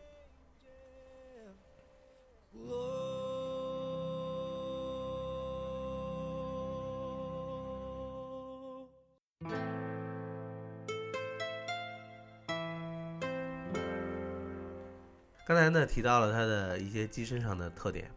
[15.44, 18.10] 刚才呢提到了它的一些机身上的特点，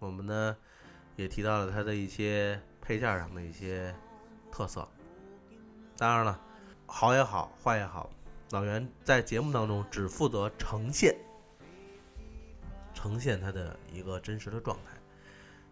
[0.00, 0.56] 我们呢
[1.14, 3.94] 也提到了它的一些配件上的一些
[4.50, 4.86] 特色。
[5.98, 6.40] 当然了，
[6.86, 8.08] 好也好，坏也好，
[8.50, 11.14] 老袁在节目当中只负责呈现，
[12.94, 14.92] 呈现它的一个真实的状态。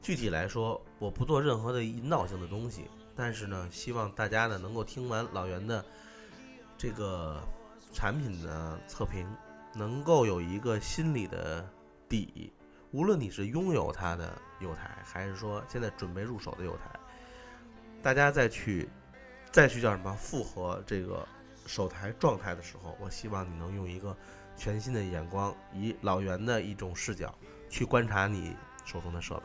[0.03, 5.83] 具体来说，我不做任何的引导性的东西，但是呢，希望大家呢能够听完老袁的
[6.77, 7.41] 这个
[7.93, 9.27] 产品的测评。
[9.75, 11.69] 能够有一个心理的
[12.09, 12.51] 底，
[12.93, 16.99] 无论你是拥有它的友台，还是说现在准备入手的友台，
[18.03, 18.89] 大家再去
[19.57, 21.27] 再去叫什么复合这个
[21.65, 24.15] 手台状态的时候，我希望你能用一个
[24.55, 27.35] 全新的眼光，以老袁的一种视角
[27.71, 29.45] 去观察你手中的设备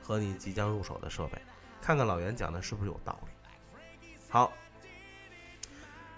[0.00, 1.42] 和你即将入手的设备，
[1.82, 4.08] 看看老袁讲的是不是有道理。
[4.28, 4.52] 好，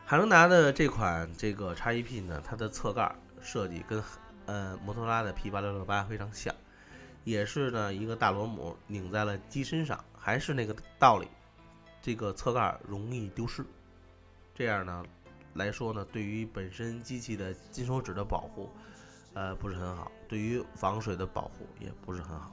[0.05, 3.11] 海能达的这款这个 x EP 呢，它的侧盖。
[3.41, 4.05] 设计跟
[4.45, 6.55] 呃摩托罗拉的 P 八六六八非常像，
[7.25, 11.27] 也是呢一个大螺母拧在了机身上，还是那个道理，
[12.01, 13.65] 这个侧盖容易丢失，
[14.55, 15.05] 这样呢
[15.55, 18.71] 来说呢，对于本身机器的金手指的保护，
[19.35, 22.53] 呃不是很好，对于防水的保护也不是很好。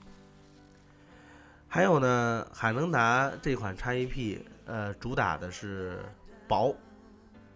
[1.68, 6.04] 还有呢，海能达这款 x EP 呃主打的是
[6.48, 6.76] 薄，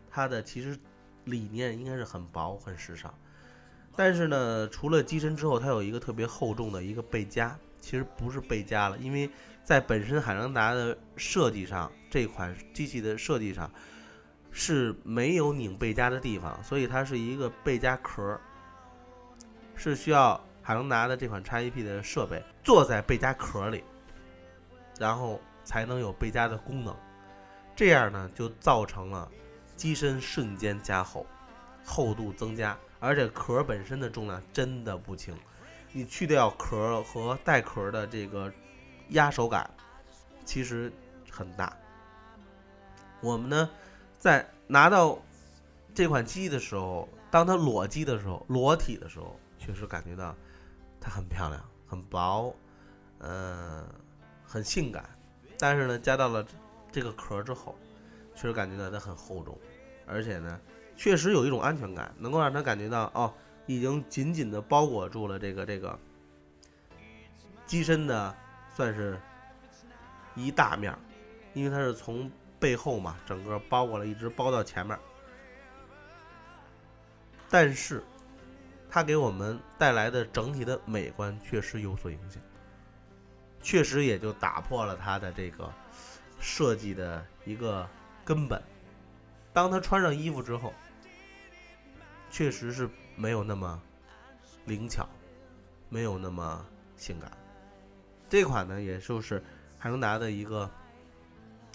[0.09, 0.77] 它的其实。
[1.25, 3.13] 理念应该是很薄、很时尚，
[3.95, 9.29] 但是呢，除了机身之后，它有一个特别厚重的一个背夹，其实不是背夹了，因为
[9.63, 13.71] 在本身海能达的设计上，这款机器的设计上
[14.51, 18.39] 是没有拧背夹的地方，所以它是一个背夹壳，
[19.75, 23.83] 是需要海能达的这款 x EP 的设备坐在背夹壳里，
[24.99, 26.95] 然后才能有背夹的功能，
[27.75, 29.29] 这样呢，就造成了。
[29.77, 31.25] 机身瞬间加厚，
[31.83, 35.35] 厚度增加，而且壳本身的重量真的不轻。
[35.91, 38.53] 你去掉壳和带壳的这个
[39.11, 39.69] 压手感，
[40.43, 40.91] 其实
[41.31, 41.77] 很大。
[43.21, 43.69] 我们呢，
[44.19, 45.17] 在拿到
[45.93, 50.35] 这款机的时候，当它裸机的时候，裸体的时候，确实感觉到
[50.99, 52.53] 它很漂亮，很薄，
[53.19, 53.87] 嗯，
[54.45, 55.09] 很性感。
[55.59, 56.45] 但是呢，加到了
[56.91, 57.75] 这个壳之后，
[58.35, 59.57] 确实感觉到它很厚重。
[60.07, 60.59] 而且呢，
[60.97, 63.31] 确实有一种安全感，能够让他感觉到哦，
[63.65, 65.97] 已经紧紧的包裹住了这个这个
[67.65, 68.35] 机身的，
[68.73, 69.19] 算是
[70.35, 70.99] 一大面儿，
[71.53, 74.97] 因为它是从背后嘛，整个包裹了，一直包到前面。
[77.49, 78.03] 但是，
[78.89, 82.41] 它给我们带来的整体的美观确实有所影响，
[83.61, 85.71] 确实也就打破了它的这个
[86.39, 87.87] 设计的一个
[88.23, 88.61] 根本。
[89.53, 90.73] 当他穿上衣服之后，
[92.29, 93.81] 确实是没有那么
[94.63, 95.05] 灵巧，
[95.89, 97.29] 没有那么性感。
[98.31, 99.43] 这款呢，也就是
[99.77, 100.71] 海能达的一个，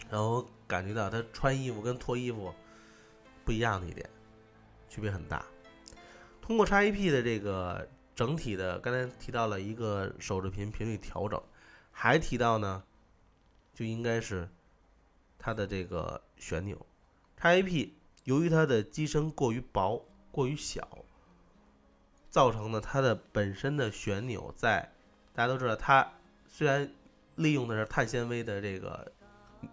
[0.09, 2.51] 然后感觉到它穿衣服跟脱衣服
[3.45, 4.09] 不一样的一点，
[4.88, 5.45] 区别很大。
[6.40, 11.38] 通过 XAP 的这个整体的，刚才提到了一个手持频频率调整，
[11.92, 12.83] 还提到呢，
[13.75, 14.49] 就应该是
[15.38, 16.87] 它的这个旋钮。
[17.38, 17.90] x AP
[18.25, 21.05] 由于它的机身过于薄、过于小，
[22.31, 24.90] 造成的它的本身的旋钮在，
[25.35, 26.12] 大家都知道，它
[26.57, 26.90] 虽然
[27.35, 29.12] 利用的是碳纤维的这个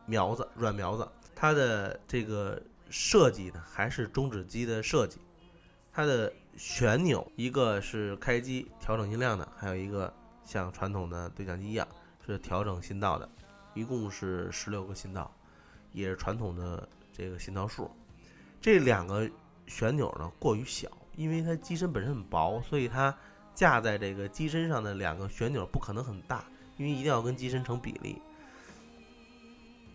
[0.06, 5.18] 苗子、软苗子，它的这个设计呢还是中指机的设计，
[5.94, 11.88] 它的旋钮一个是开机调整音量的，还有一个像传统的对讲机一样
[12.26, 13.30] 是调整信道的，
[13.74, 15.34] 一共是十六个信道，
[15.94, 16.86] 也是传统的。
[17.16, 17.92] 这个信道数，
[18.60, 19.30] 这两个
[19.68, 23.16] 旋钮呢过于小，因为它机身本身很薄，所以它
[23.54, 26.44] 架在这个机身上的两个旋钮不可能很大，
[26.84, 28.22] 因为一定要跟机身成比例，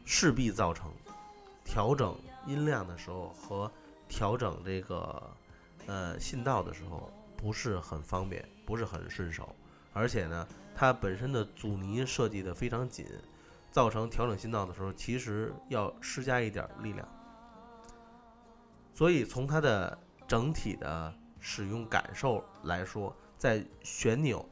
[0.07, 0.91] 势必造成
[1.63, 3.71] 调整音量的时候和
[4.09, 5.31] 调整这个
[5.87, 9.55] 呃信道的时候不是很方便，不是很顺手，
[9.93, 13.05] 而且呢，它本身的阻尼设计的非常紧，
[13.71, 17.07] 造成调整信道的时候其实要施加一点力量。
[18.95, 24.49] 所以从它的整体的使用感受来说，在旋钮，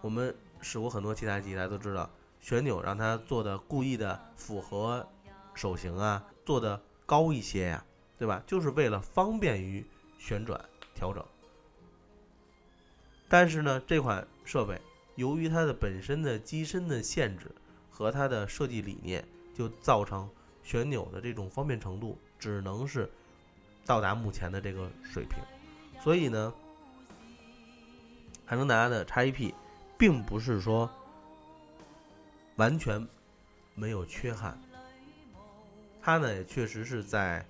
[0.00, 0.34] 我们
[0.66, 5.08] 使过很多其他机，大家都知道，旋钮让它做的故意的符合
[5.54, 7.84] 手型啊，做的高一些呀，
[8.18, 8.42] 对吧？
[8.48, 9.86] 就是为了方便于
[10.18, 10.60] 旋转
[10.94, 11.24] 调整。
[13.28, 14.80] 但是呢，这款设备
[15.14, 17.50] 由于它的本身的机身的限制
[17.88, 19.24] 和它的设计理念，
[19.54, 20.28] 就造成
[20.64, 23.08] 旋钮的这种方便程度只能是。
[23.88, 25.38] 到达目前的这个水平，
[26.02, 26.52] 所以呢，
[28.44, 29.54] 海能达的 x EP
[29.98, 30.90] 并不是说
[32.56, 33.06] 完全
[33.74, 34.58] 没有缺憾，
[36.00, 37.46] 它呢也确实是在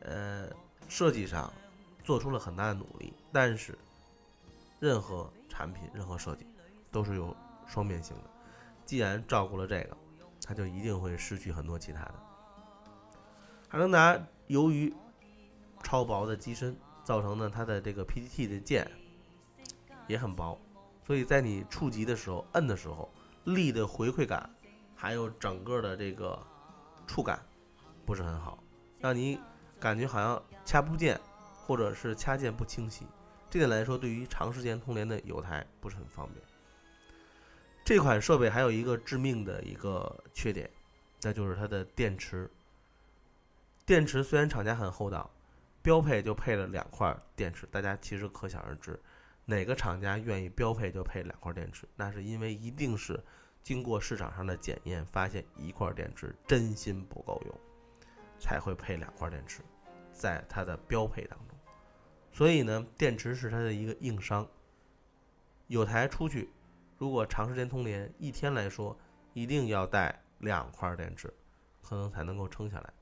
[0.00, 0.48] 呃
[0.88, 1.52] 设计上
[2.04, 3.78] 做出了很大的努力，但是
[4.80, 6.46] 任何产品、任何设计
[6.90, 8.30] 都是有双面性的，
[8.84, 9.96] 既然照顾了这个，
[10.44, 12.14] 它就一定会失去很多其他的。
[13.68, 14.92] 海能达由于
[15.82, 18.90] 超薄的机身造成呢，它的这个 PTT 的键
[20.06, 20.60] 也很薄，
[21.06, 23.12] 所以在你触及的时候、摁的时候，
[23.44, 24.48] 力的回馈感，
[24.94, 26.38] 还有整个的这个
[27.06, 27.44] 触感
[28.06, 28.62] 不是很好，
[29.00, 29.40] 让你
[29.80, 31.20] 感觉好像掐不见，
[31.66, 33.06] 或者是掐键不清晰。
[33.50, 36.44] 这点来说，对于长时间通联的友台不是很方便。
[37.84, 40.70] 这款设备还有一个致命的一个缺点，
[41.22, 42.50] 那就是它的电池。
[43.84, 45.30] 电池虽然厂家很厚道。
[45.84, 48.96] 标配就配了两块电池，大家其实可想而知，
[49.44, 51.88] 哪个厂家愿意标配就配两块电池？
[51.96, 53.22] 那是因为一定是
[53.62, 57.60] 经过市场上的检验，发现一块电池真心不够用，
[58.38, 59.60] 才会配两块电池，
[60.12, 61.58] 在它的标配当中。
[62.30, 64.48] 所以呢，电池是它的一个硬伤。
[65.66, 66.50] 有台出去，
[66.98, 68.96] 如果长时间通联，一天来说
[69.32, 71.32] 一定要带两块电池，
[71.82, 72.92] 可能才能够撑下来。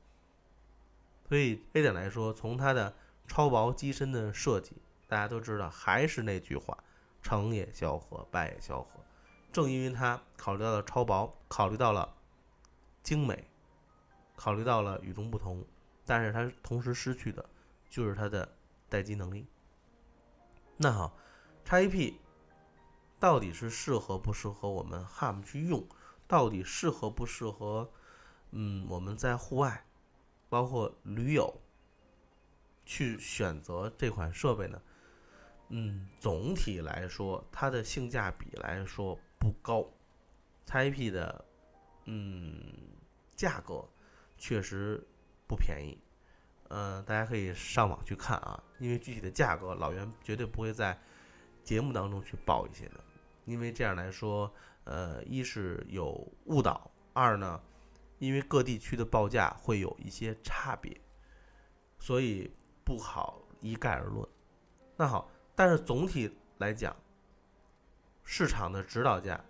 [1.28, 2.94] 所以这点来说，从它的
[3.26, 4.72] 超薄机身的设计，
[5.10, 6.78] 大家都知道，还是那句话，
[7.20, 9.00] 成也萧何，败也萧何。
[9.50, 12.14] 正因为它考虑到了超薄，考虑到了
[13.02, 13.50] 精美，
[14.36, 15.66] 考虑到了与众不同，
[16.06, 17.44] 但是它同时失去的
[17.88, 18.48] 就是它的
[18.88, 19.48] 待机能力。
[20.76, 21.18] 那好
[21.64, 22.14] ，x EP
[23.18, 25.84] 到底是适合不适合我们 HAM 去用？
[26.28, 27.90] 到底适合不适合？
[28.52, 29.84] 嗯，我们在户外。
[30.48, 31.60] 包括驴友
[32.84, 34.82] 去选择这款设备呢，
[35.70, 39.88] 嗯，总体来说，它的性价比来说不高。
[40.66, 41.44] x EP 的，
[42.04, 42.62] 嗯，
[43.34, 43.88] 价格
[44.36, 45.02] 确实
[45.48, 45.98] 不便宜。
[46.68, 50.96] 嗯，大家可以上网去看啊，因为具体的价格，老袁绝对不会在
[51.64, 53.00] 节目当中去报一些的，
[53.44, 54.52] 因为这样来说，
[54.84, 57.60] 呃，一是有误导，二呢。
[58.18, 60.94] 因为各地区的报价会有一些差别，
[61.98, 62.54] 所以
[62.84, 64.28] 不好一概而论。
[64.94, 65.30] 那好，
[65.60, 66.96] 但是总体来讲，
[68.24, 69.44] 市场的指导价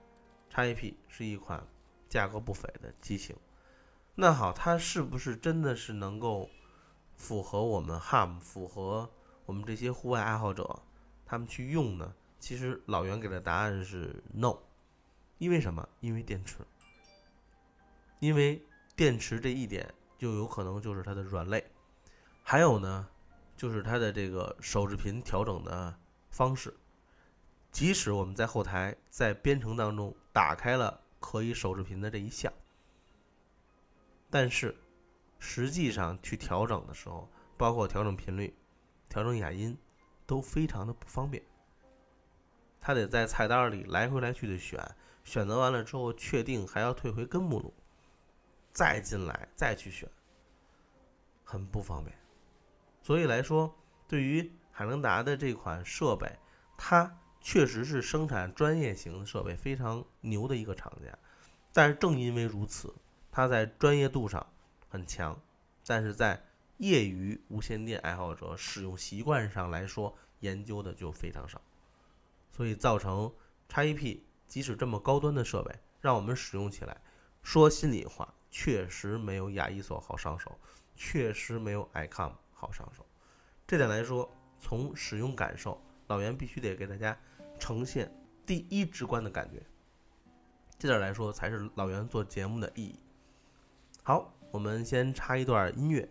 [0.53, 1.65] ，x EP 是一款
[2.09, 3.37] 价格不菲的机型。
[4.17, 6.51] 那好，它是不是真的是能够
[7.15, 9.09] 符合我们 HAM，符合
[9.47, 10.83] 我们这些户外爱好者
[11.25, 12.13] 他们去用呢？
[12.41, 14.57] 其实老袁给的答案是 no，
[15.39, 15.89] 因为什么？
[16.01, 16.57] 因为电池。
[18.19, 18.61] 因为
[18.97, 21.65] 电池这一点就有可能就是它的软肋，
[22.43, 23.09] 还有呢，
[23.57, 25.95] 就是它的这个手指频调整的
[26.31, 26.75] 方式。
[27.71, 32.53] 即使我们在后台在编程当中打开了可以手指频的这一项，
[34.29, 34.75] 但是
[35.39, 38.53] 实际上去调整的时候，包括调整频率、
[39.09, 39.79] 调整哑音，
[40.27, 41.43] 都非常的不方便。
[42.81, 47.73] 他得在菜单里来回来去的选，选择完了之后确定还要退回根目录。
[48.73, 50.09] 再进来再去选，
[51.45, 52.17] 很不方便。
[53.03, 53.75] 所以来说，
[54.09, 54.51] 对于
[54.81, 56.39] 海能达的这款设备，
[56.79, 61.19] 它确实是生产专业型设备非常牛的一个厂家。
[61.71, 62.95] 但是正因为如此，
[63.31, 64.47] 它在专业度上
[64.89, 65.39] 很强，
[65.85, 66.43] 但是在
[66.79, 71.61] 业余无线电爱好者使用习惯上来说，研究的就非常少。
[72.51, 73.31] 所以造成
[73.69, 76.99] x EP 即使这么高端的设备，让我们使用起来，
[77.43, 78.33] 说心里话。
[78.51, 80.59] 确实没有亚一索好上手，
[80.95, 83.05] 确实没有 icom 好上手。
[83.67, 87.17] 这点来说，从使用感受，老袁必须得给大家
[87.59, 88.13] 呈现
[88.47, 89.63] 第一直观的感觉。
[90.79, 92.99] 这点来说，才是老袁做节目的意义。
[94.03, 96.09] 好，我们先插一段音乐，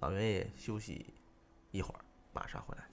[0.00, 1.14] 老袁也休息
[1.70, 2.84] 一会儿，马上回来。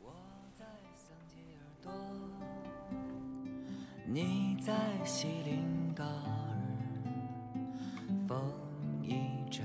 [8.27, 8.53] 风
[9.03, 9.63] 一吹，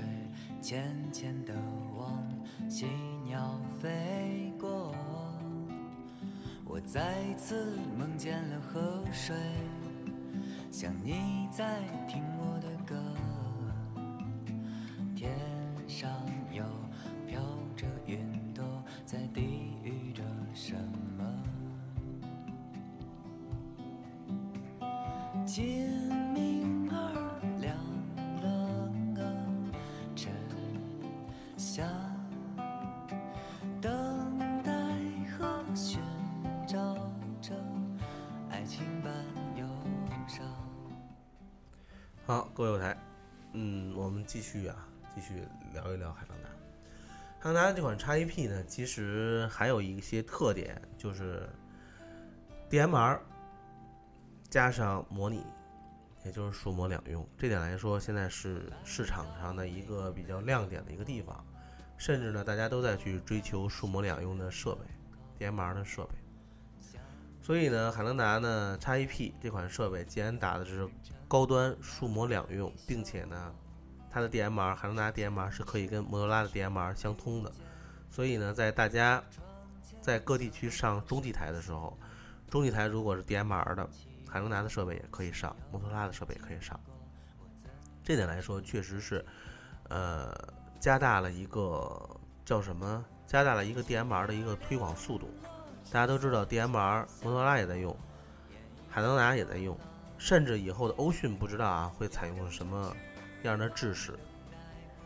[0.61, 1.53] 浅浅的
[1.97, 2.23] 往
[2.69, 2.85] 西
[3.23, 4.93] 鸟飞过。
[6.67, 9.35] 我再次梦见了河水，
[10.71, 12.95] 像你在听我的歌。
[15.15, 15.31] 天
[15.87, 16.11] 上
[16.51, 16.63] 又
[17.25, 17.39] 飘
[17.77, 18.65] 着云朵，
[19.05, 19.41] 在低
[19.83, 20.75] 语着什
[21.17, 21.23] 么？
[25.45, 25.94] 今
[42.27, 42.97] 好，各位友台，
[43.53, 44.75] 嗯，我们继续啊，
[45.13, 46.49] 继续聊一聊海狼达。
[47.39, 51.47] 海狼达这款 XEP 呢，其实还有一些特点，就是
[52.67, 53.19] DMR
[54.49, 55.45] 加上模拟，
[56.23, 57.23] 也就是数模两用。
[57.37, 61.45] 这点来说，现在是市场上的一个比较亮点的一个地方，
[61.95, 66.15] 甚至呢，大家都在去追求数模两用的设备，DMR 的设备。
[67.39, 70.89] 所以呢，海能达呢 XEP 这款设备，既然打的是
[71.27, 73.53] 高端数模两用，并且呢，
[74.11, 77.51] 它的 DMR 海能达 DMR 是可以跟摩托拉的 DMR 相通的，
[78.09, 79.23] 所以呢，在大家
[80.01, 81.97] 在各地区上中继台的时候，
[82.49, 83.89] 中继台如果是 DMR 的，
[84.27, 86.79] 海能达的设备也可以上，摩托拉的设备也可以上。
[88.03, 89.25] 这点来说，确实是，
[89.89, 90.31] 呃，
[90.79, 92.07] 加大了一个
[92.45, 93.03] 叫什么？
[93.25, 95.27] 加大了一个 DMR 的一个推广速度。
[95.91, 97.95] 大家都知道，DMR 摩托拉也在用，
[98.89, 99.75] 海能达也在用，
[100.17, 102.95] 甚至以后的欧讯不知道啊会采用什么
[103.43, 104.17] 样的制式。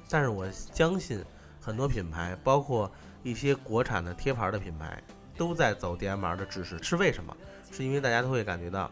[0.10, 1.24] 但是我相信
[1.62, 2.92] 很多品牌，包括
[3.24, 5.02] 一些国产的贴牌的品牌，
[5.38, 6.82] 都在走 DMR 的制式。
[6.82, 7.36] 是为什么？
[7.72, 8.90] 是因为大家都会感觉到，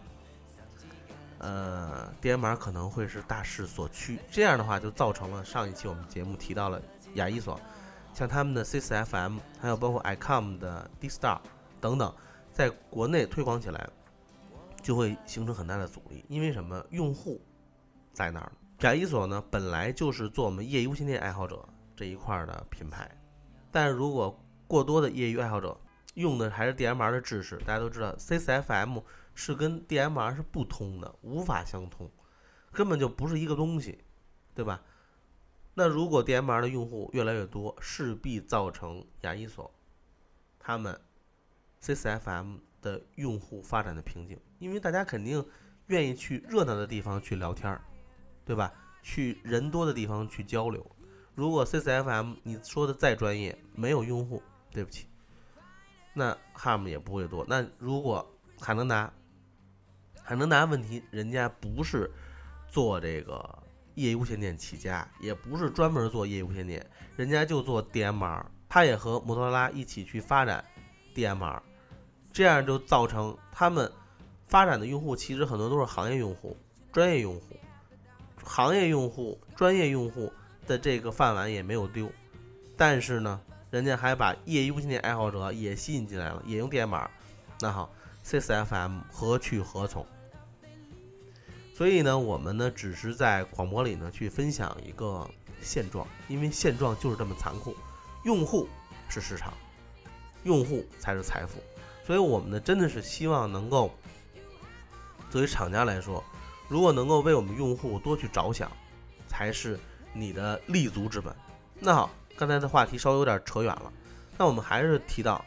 [1.40, 4.20] 呃，DMR 可能会是大势所趋。
[4.32, 6.80] 这样的话，就造成了上一期我们节目提到了
[7.16, 7.60] 亚一索，
[8.14, 11.40] 像他们的 C4FM，还有包括 ICOM 的 D Star。
[11.80, 12.14] 等等，
[12.52, 13.88] 在国内推广起来，
[14.82, 16.26] 就会形成很大的阻力。
[16.30, 16.86] 因为什么？
[16.92, 17.42] 用户
[18.14, 18.52] 在那儿。
[18.82, 23.10] 雅一索呢，本来就是做我们业余无线电爱好者这一块的品牌，
[23.72, 25.80] 但是如果过多的业余爱好者
[26.14, 29.02] 用的还是 DMR 的制式，大家都知道，CCFM
[29.34, 32.12] 是跟 DMR 是不通的，无法相通，
[32.72, 34.04] 根本就不是一个东西，
[34.54, 34.82] 对吧？
[35.74, 39.74] 那如果 DMR 的用户越来越多，势必造成雅一索
[40.60, 41.00] 他们。
[41.82, 45.46] CCFM 的用户发展的瓶颈，因为大家肯定
[45.88, 47.82] 愿意去热闹的地方去聊天儿，
[48.46, 48.74] 对吧？
[49.02, 50.86] 去人多的地方去交流。
[51.34, 55.08] 如果 CCFM 你说的再专业，没有用户，对不起，
[56.14, 57.46] 那 HARM 也不会多。
[57.48, 58.28] 那如果
[58.60, 59.14] 海能达，
[60.22, 62.12] 海能达问题，人家不是
[62.68, 63.64] 做这个
[63.96, 70.66] 业余无线电起家，也不是专门做业余无线电，人家就做 DMR，他也和摩托罗拉一起去发展
[71.16, 71.62] DMR。
[72.38, 73.92] 这样就造成他们
[74.46, 76.56] 发展的用户其实很多都是行业用户、
[76.92, 77.42] 专业用户，
[78.44, 80.32] 行业用户、专业用户
[80.68, 82.12] 的这个饭碗也没有丢，
[82.78, 87.10] 但是呢，人家还把业余无线电爱好者也吸引进来了，也用电码。
[87.60, 87.92] 那好
[88.24, 90.06] ，CCFM 何去何从？
[91.74, 95.28] 所以呢，我们呢只是在广播里呢去分享一个
[95.64, 97.76] 现状，因为现状就是这么残酷，
[98.26, 98.70] 用户
[99.10, 99.52] 是市场，
[100.44, 101.58] 用户才是财富。
[102.08, 103.94] 所以我们呢，真的是希望能够
[105.30, 106.24] 作为厂家来说，
[106.70, 108.72] 如果能够为我们用户多去着想，
[109.28, 109.78] 才是
[110.14, 111.36] 你的立足之本。
[111.82, 113.92] 那好，刚才的话题稍微有点扯远了，
[114.38, 115.44] 那我们还是提到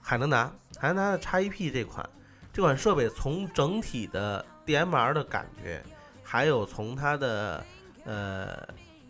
[0.00, 2.08] 海能达，海能达的 XEP 这款
[2.52, 5.82] 这款设备，从整体的 DMR 的感觉，
[6.22, 7.66] 还有从它的
[8.04, 8.64] 呃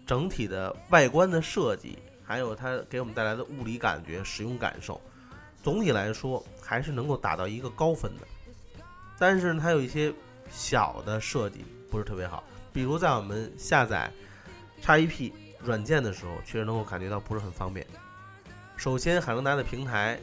[0.06, 4.98] 整体的外观的设计，还有它给我们带来的物理感觉、使用感受。
[5.62, 8.26] 总体来说还是能够打到一个高分的，
[9.18, 10.12] 但是它有一些
[10.50, 12.42] 小的设计不是特别好，
[12.72, 14.10] 比如在我们下载
[14.82, 15.32] XEP
[15.62, 17.86] 软件的时候，确实能够感觉到不是很方便。
[18.76, 20.18] 首先，海能达的平台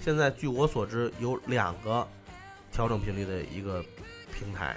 [0.00, 2.06] 现在据我所知有两个
[2.72, 3.82] 调整频率的一个
[4.36, 4.76] 平台，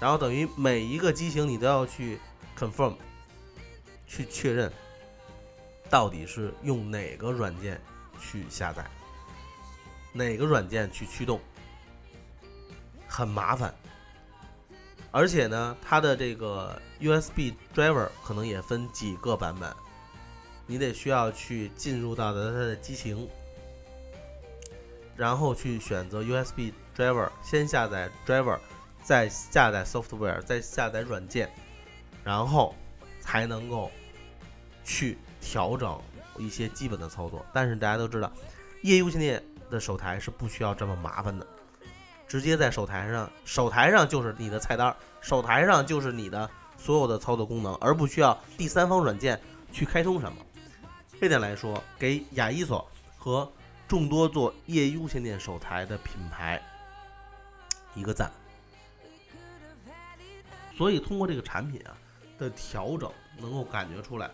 [0.00, 2.18] 然后等于每一个机型你都要去
[2.56, 2.94] confirm
[4.06, 4.72] 去确认
[5.90, 7.80] 到底是用哪个软件
[8.20, 8.88] 去下载。
[10.16, 11.40] 哪个软件去驱动？
[13.08, 13.74] 很麻烦，
[15.10, 19.74] 而且呢，它的这个 USB driver 可能也分几个版本，
[20.66, 23.26] 你得需要去进入到的它的机型，
[25.16, 28.58] 然后去选择 USB driver，先下载 driver，
[29.02, 31.50] 再下载 software，再下载软件，
[32.22, 32.74] 然后
[33.20, 33.90] 才能够
[34.84, 35.98] 去调整
[36.36, 37.46] 一些基本的操作。
[37.54, 38.30] 但是大家都知道，
[38.82, 41.46] 业务系列的手台是不需要这么麻烦的。
[42.28, 49.40] 直接在手台上，手台上就是你的菜单，手台上就是你的所有的操作功能，而不需要第三方软件
[49.72, 50.38] 去开通什么。
[51.20, 52.84] 这点来说，给雅伊索
[53.16, 53.50] 和
[53.86, 56.60] 众多做业优先电手台的品牌
[57.94, 58.30] 一个赞。
[60.76, 61.96] 所以通过这个产品啊
[62.38, 64.28] 的调整，能够感觉出来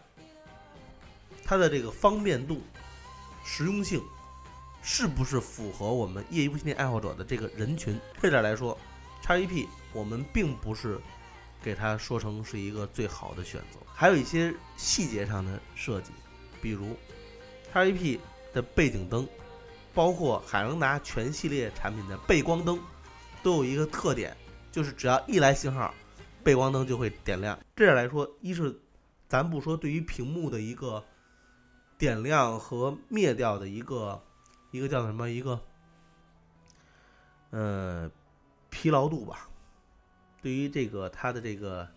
[1.45, 2.63] 它的这个方便度、
[3.45, 4.03] 实用性。
[4.85, 7.99] 是不是符合我们业余无线电爱好者的这个人群？
[8.21, 8.77] 这点来说
[9.25, 11.01] ，XEP 我们并不是
[11.63, 16.11] 给它说成是一个最好的选择，还有一些细节上的设计，
[16.61, 16.97] 比如
[17.73, 18.19] XEP
[18.53, 19.27] 的背景灯，
[19.95, 22.81] 包括海能达全系列产品的背光灯，
[23.41, 24.37] 都有一个特点，
[24.73, 25.95] 就是只要一来信号，
[26.43, 27.57] 背光灯就会点亮。
[27.77, 28.77] 这点来说，一是
[29.29, 31.05] 咱不说对于屏幕的一个
[31.97, 34.21] 点亮和灭掉的一个。
[34.73, 35.31] 一个叫什么？
[35.31, 35.61] 一个，
[37.51, 38.11] 呃，
[38.71, 39.49] 疲劳度吧。
[40.41, 41.89] 对于这个它的这个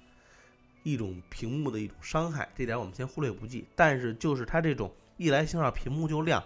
[0.83, 3.65] 一种屏幕的一种伤害，这点我们先忽略不计。
[3.75, 6.43] 但是就是它这种一来信号屏幕就亮，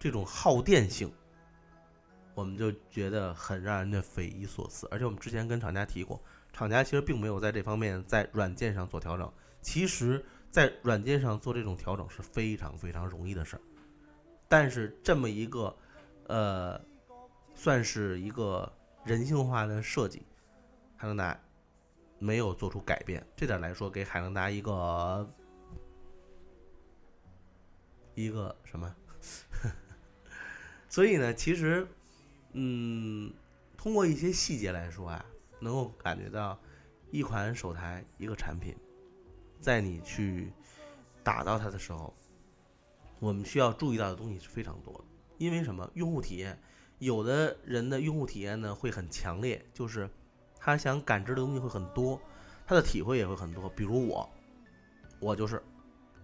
[0.00, 1.12] 这种耗电性，
[2.34, 4.88] 我们就觉得很让人家匪夷所思。
[4.90, 6.20] 而且我们之前跟厂家提过，
[6.52, 9.30] 厂家其实并没有在这方面在软件上做调整。
[9.60, 13.60] 其实，在软件上做这种调整是非常非常容易的事儿。
[14.48, 15.76] 但是这么一个，
[16.28, 16.80] 呃，
[17.54, 18.72] 算是一个
[19.04, 20.22] 人性化的设计，
[20.96, 21.38] 海能达
[22.18, 23.26] 没有做出改变。
[23.34, 25.28] 这点来说，给海能达一个
[28.14, 28.94] 一个什么？
[30.88, 31.86] 所以呢，其实，
[32.52, 33.32] 嗯，
[33.76, 35.24] 通过一些细节来说啊，
[35.58, 36.56] 能够感觉到
[37.10, 38.76] 一款手台一个产品，
[39.60, 40.52] 在你去
[41.24, 42.14] 打造它的时候。
[43.24, 45.04] 我们需要注意到的东西是非常多的，
[45.38, 45.90] 因为什么？
[45.94, 46.58] 用户体验，
[46.98, 50.10] 有的人的用户体验呢会很强烈，就是
[50.60, 52.20] 他想感知的东西会很多，
[52.66, 53.66] 他的体会也会很多。
[53.70, 54.28] 比如我，
[55.20, 55.62] 我就是，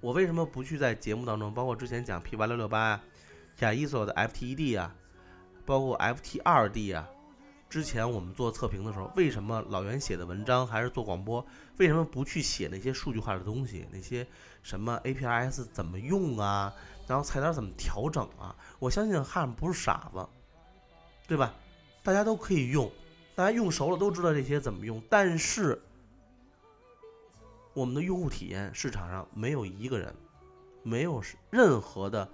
[0.02, 3.04] 我为什么不去在节目当中，包括之前讲 P 八六六八啊，
[3.60, 4.94] 雅伊索的 FTED 啊，
[5.64, 7.08] 包括 FT2D 啊。
[7.70, 11.46] 之前我们做测评的时候，为什么老袁写的文章还是做广播？
[11.78, 13.86] 为什么不去写那些数据化的东西？
[13.92, 14.26] 那些
[14.64, 16.74] 什么 APIS 怎么用啊？
[17.06, 18.56] 然后菜单怎么调整啊？
[18.80, 20.28] 我相信汉不是傻子，
[21.28, 21.54] 对吧？
[22.02, 22.90] 大家都可以用，
[23.36, 25.00] 大家用熟了都知道这些怎么用。
[25.08, 25.80] 但是
[27.72, 30.12] 我们的用户体验市场上没有一个人，
[30.82, 32.28] 没有任何的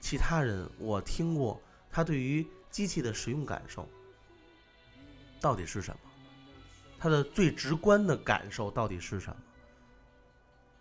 [0.00, 1.60] 其他人，我听过
[1.90, 3.88] 他对于机器的使用感受。
[5.40, 5.98] 到底是什么？
[6.98, 9.36] 它的最直观的感受到底是什么？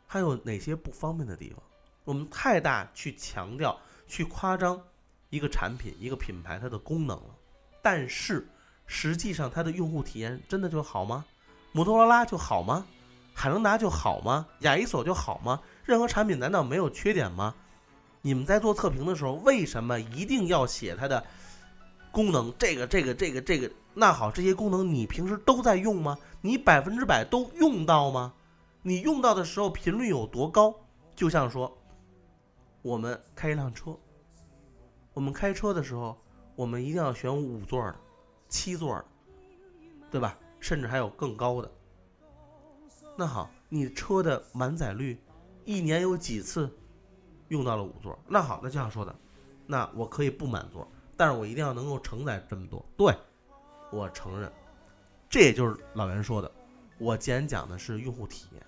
[0.07, 1.61] 还有哪些不方便的地方？
[2.03, 3.77] 我们太大去强调、
[4.07, 4.79] 去夸张
[5.29, 7.35] 一个产品、一个品牌它的功能了，
[7.81, 8.47] 但是
[8.85, 11.25] 实际上它的用户体验真的就好吗？
[11.71, 12.85] 摩托罗拉就好吗？
[13.33, 14.47] 海能达就好吗？
[14.59, 15.59] 雅伊索就好吗？
[15.83, 17.53] 任何产品难道没有缺点吗？
[18.21, 21.25] 你们在做测评的时候，为什么一定要写它的
[22.15, 22.53] 功能？
[22.57, 23.69] 这个、这个、这个、这个？
[23.93, 26.17] 那好，这些功能你平时都在用吗？
[26.39, 28.33] 你百分之百都用到吗？
[28.81, 30.73] 你用到的时候频率有多高？
[31.13, 31.77] 就像说，
[32.81, 33.97] 我们开一辆车，
[35.13, 36.17] 我们开车的时候，
[36.55, 37.95] 我们一定要选五座的、
[38.47, 39.05] 七座的，
[40.09, 40.39] 对吧？
[40.61, 41.69] 甚至还有更高的。
[43.17, 45.19] 那好，你车的满载率，
[45.65, 46.73] 一年有几次
[47.49, 48.17] 用到了五座？
[48.25, 49.13] 那好，那就像说的，
[49.67, 50.87] 那我可以不满座，
[51.17, 52.85] 但是我一定要能够承载这么多。
[52.97, 53.15] 对。
[53.91, 54.51] 我承认，
[55.29, 56.51] 这也就是老袁说的。
[56.97, 58.61] 我既然讲的是用户体验，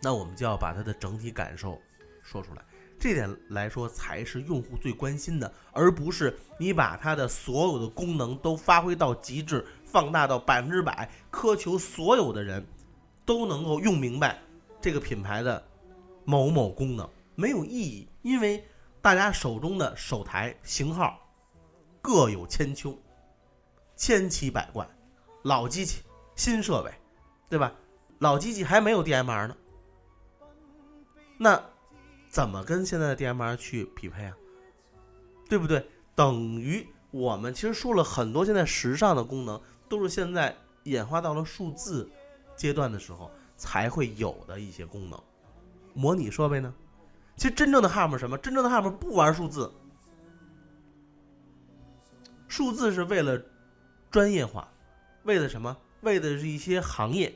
[0.00, 1.78] 那我们就要把它的整体感受
[2.22, 2.64] 说出来。
[2.98, 12.64] 这点来说才是用户最关心的，而不是你把它的所有的功能都发挥到极致，放大到百分之百，苛求所有的人
[13.26, 14.38] 都能够用明白
[14.80, 15.62] 这个品牌的
[16.24, 18.08] 某某功能，没有意义。
[18.22, 18.64] 因为
[19.02, 21.20] 大家手中的手台型号
[22.06, 22.96] 各有千秋。
[23.96, 24.88] 千奇百怪，
[25.42, 26.02] 老机器，
[26.36, 26.92] 新设备，
[27.48, 27.72] 对吧？
[28.20, 29.56] 老机器还没有 DMR 呢，
[31.36, 31.60] 那
[32.28, 34.36] 怎么跟现在的 DMR 去匹配啊？
[35.48, 35.84] 对不对？
[36.14, 42.08] 等于我们其实说了很多现在时尚的功能，都是现在演化到了数字
[42.54, 45.20] 阶段的时候才会有的一些功能。
[45.92, 46.72] 模拟设备呢？
[47.36, 48.38] 其实真正的 Ham 是什么？
[48.38, 49.72] 真正的 Ham 不玩数字，
[52.56, 53.38] 数字是为了
[54.10, 54.66] 专业化，
[55.24, 55.76] 为了什么？
[56.00, 57.34] 为的是一些行业，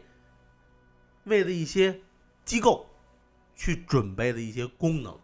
[1.25, 2.01] 为了一些
[2.43, 2.87] 机构
[3.55, 5.15] 去准备的一些功能。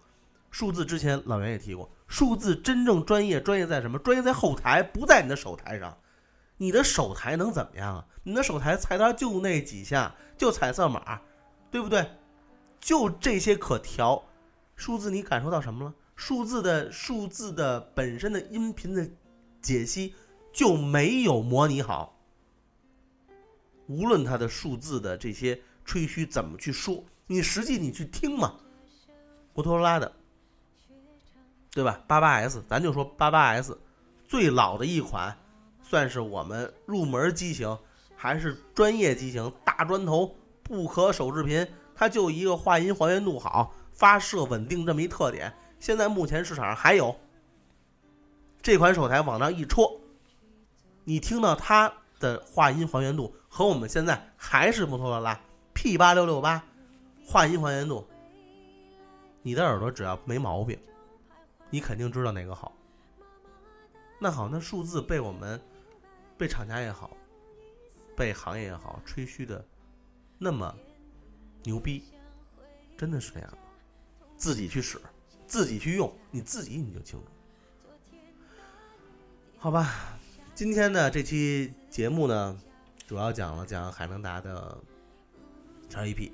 [0.50, 3.98] 数字之前老袁也提过，数字真正专业，专业在什么？
[4.00, 5.96] 专业在后台，不在你的手台上。
[6.58, 8.06] 你的手台能怎么样啊？
[8.22, 11.22] 你的手台菜单就那几下，就彩色码，
[11.70, 12.06] 对不对？
[12.78, 14.22] 就这些可调。
[14.74, 15.94] 数字你感受到什么了？
[16.16, 19.08] 数字的数字的本身的音频的
[19.66, 20.14] 解析
[20.52, 22.16] 就没有模拟好。
[23.88, 28.54] 无论它的数字的这些吹嘘怎么去说，你实际你去听嘛，
[29.54, 30.12] 摩托罗拉的，
[31.72, 32.00] 对吧？
[32.06, 33.76] 八八 S，咱就说八八 S，
[34.24, 35.36] 最老的一款，
[35.82, 37.76] 算是我们入门机型，
[38.14, 45.52] 还是专业机型，大砖头不可手视频，它就一个话音还原度好，发射稳定这么一特点。
[45.80, 47.14] 现在目前市场上还有
[48.62, 50.00] 这款手台，往那一戳，
[51.04, 53.34] 你听到它的话音还原度。
[53.48, 55.40] 和我们现在还是摩托罗拉
[55.72, 56.62] P 八六六八，
[57.24, 58.06] 话音还原度，
[59.40, 60.78] 你的耳朵只要没毛病，
[61.70, 62.76] 你肯定知道哪个好。
[64.18, 65.60] 那好，那数字被我们
[66.36, 67.16] 被厂家也好，
[68.14, 69.64] 被行业也好吹嘘的
[70.38, 70.74] 那么
[71.62, 72.04] 牛逼，
[72.96, 73.58] 真的是这样吗？
[74.36, 75.00] 自己去使，
[75.46, 77.26] 自己去用，你自己你就清楚。
[79.66, 80.16] 好吧，
[80.54, 82.56] 今天的这期节目呢？
[83.08, 84.78] 主要讲了讲海能达的
[85.90, 86.30] XEP，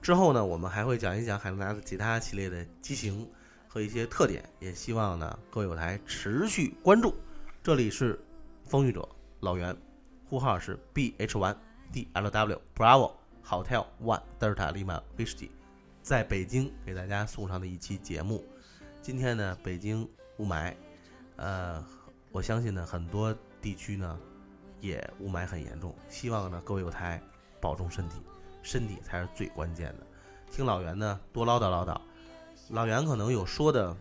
[0.00, 3.28] 之后呢，我们还会讲一讲海能达的其他系列的机型
[3.66, 7.12] 和一些特点，也希望呢各位有台持续关注。
[7.64, 8.16] 这里是
[8.64, 9.08] 风雨者
[9.40, 9.76] 老袁，
[10.28, 13.10] 呼号是 BH1DLW Bravo
[13.44, 15.50] Hotel One Delta Lima Whiskey，
[16.00, 18.44] 在北京给大家送上的一期节目。
[19.02, 20.72] 今天呢，北京雾霾，
[21.34, 21.84] 呃，
[22.32, 24.18] 我相信呢很多地区呢。
[24.80, 27.20] 也雾霾很严重，希望呢各位有台
[27.60, 28.22] 保重身体，
[28.62, 30.06] 身体才是最关键的。
[30.52, 32.00] 听老袁呢多唠叨唠叨，
[32.70, 33.96] 老袁可能有说的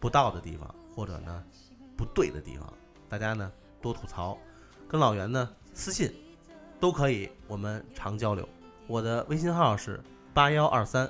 [0.00, 1.44] 不到的地方，或者呢
[1.94, 2.72] 不对的地方，
[3.06, 3.52] 大家呢
[3.82, 4.38] 多吐槽，
[4.88, 6.10] 跟老袁呢私信
[6.80, 8.48] 都可以，我们常交流。
[8.86, 10.02] 我的微信号是
[10.32, 11.06] 八幺二三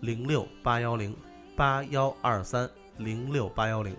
[0.00, 1.14] 零六八幺零
[1.54, 3.94] 八幺二三零六八幺零，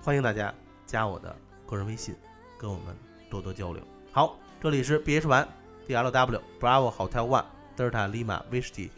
[0.00, 0.54] 欢迎大家
[0.86, 1.34] 加我的
[1.66, 2.14] 个人微信，
[2.58, 2.96] 跟我们。
[3.30, 3.82] 多多交流。
[4.12, 5.48] 好，这里是 B H One
[5.88, 7.44] D L W Bravo Hotel One
[7.76, 8.90] Delta Lima Whiskey，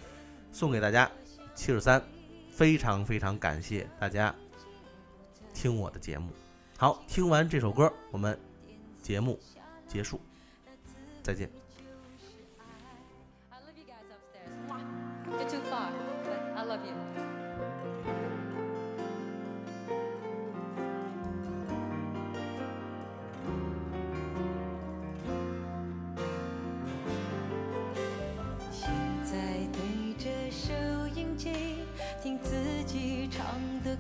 [0.53, 1.11] 送给大家
[1.55, 2.03] 七十三，
[2.51, 4.35] 非常非常感谢大家
[5.55, 6.29] 听我的节目。
[6.77, 8.39] 好，听完这首歌，我们
[9.01, 9.41] 节目
[9.89, 10.21] 结束，
[11.23, 11.66] 再见。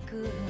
[0.06, 0.45] 的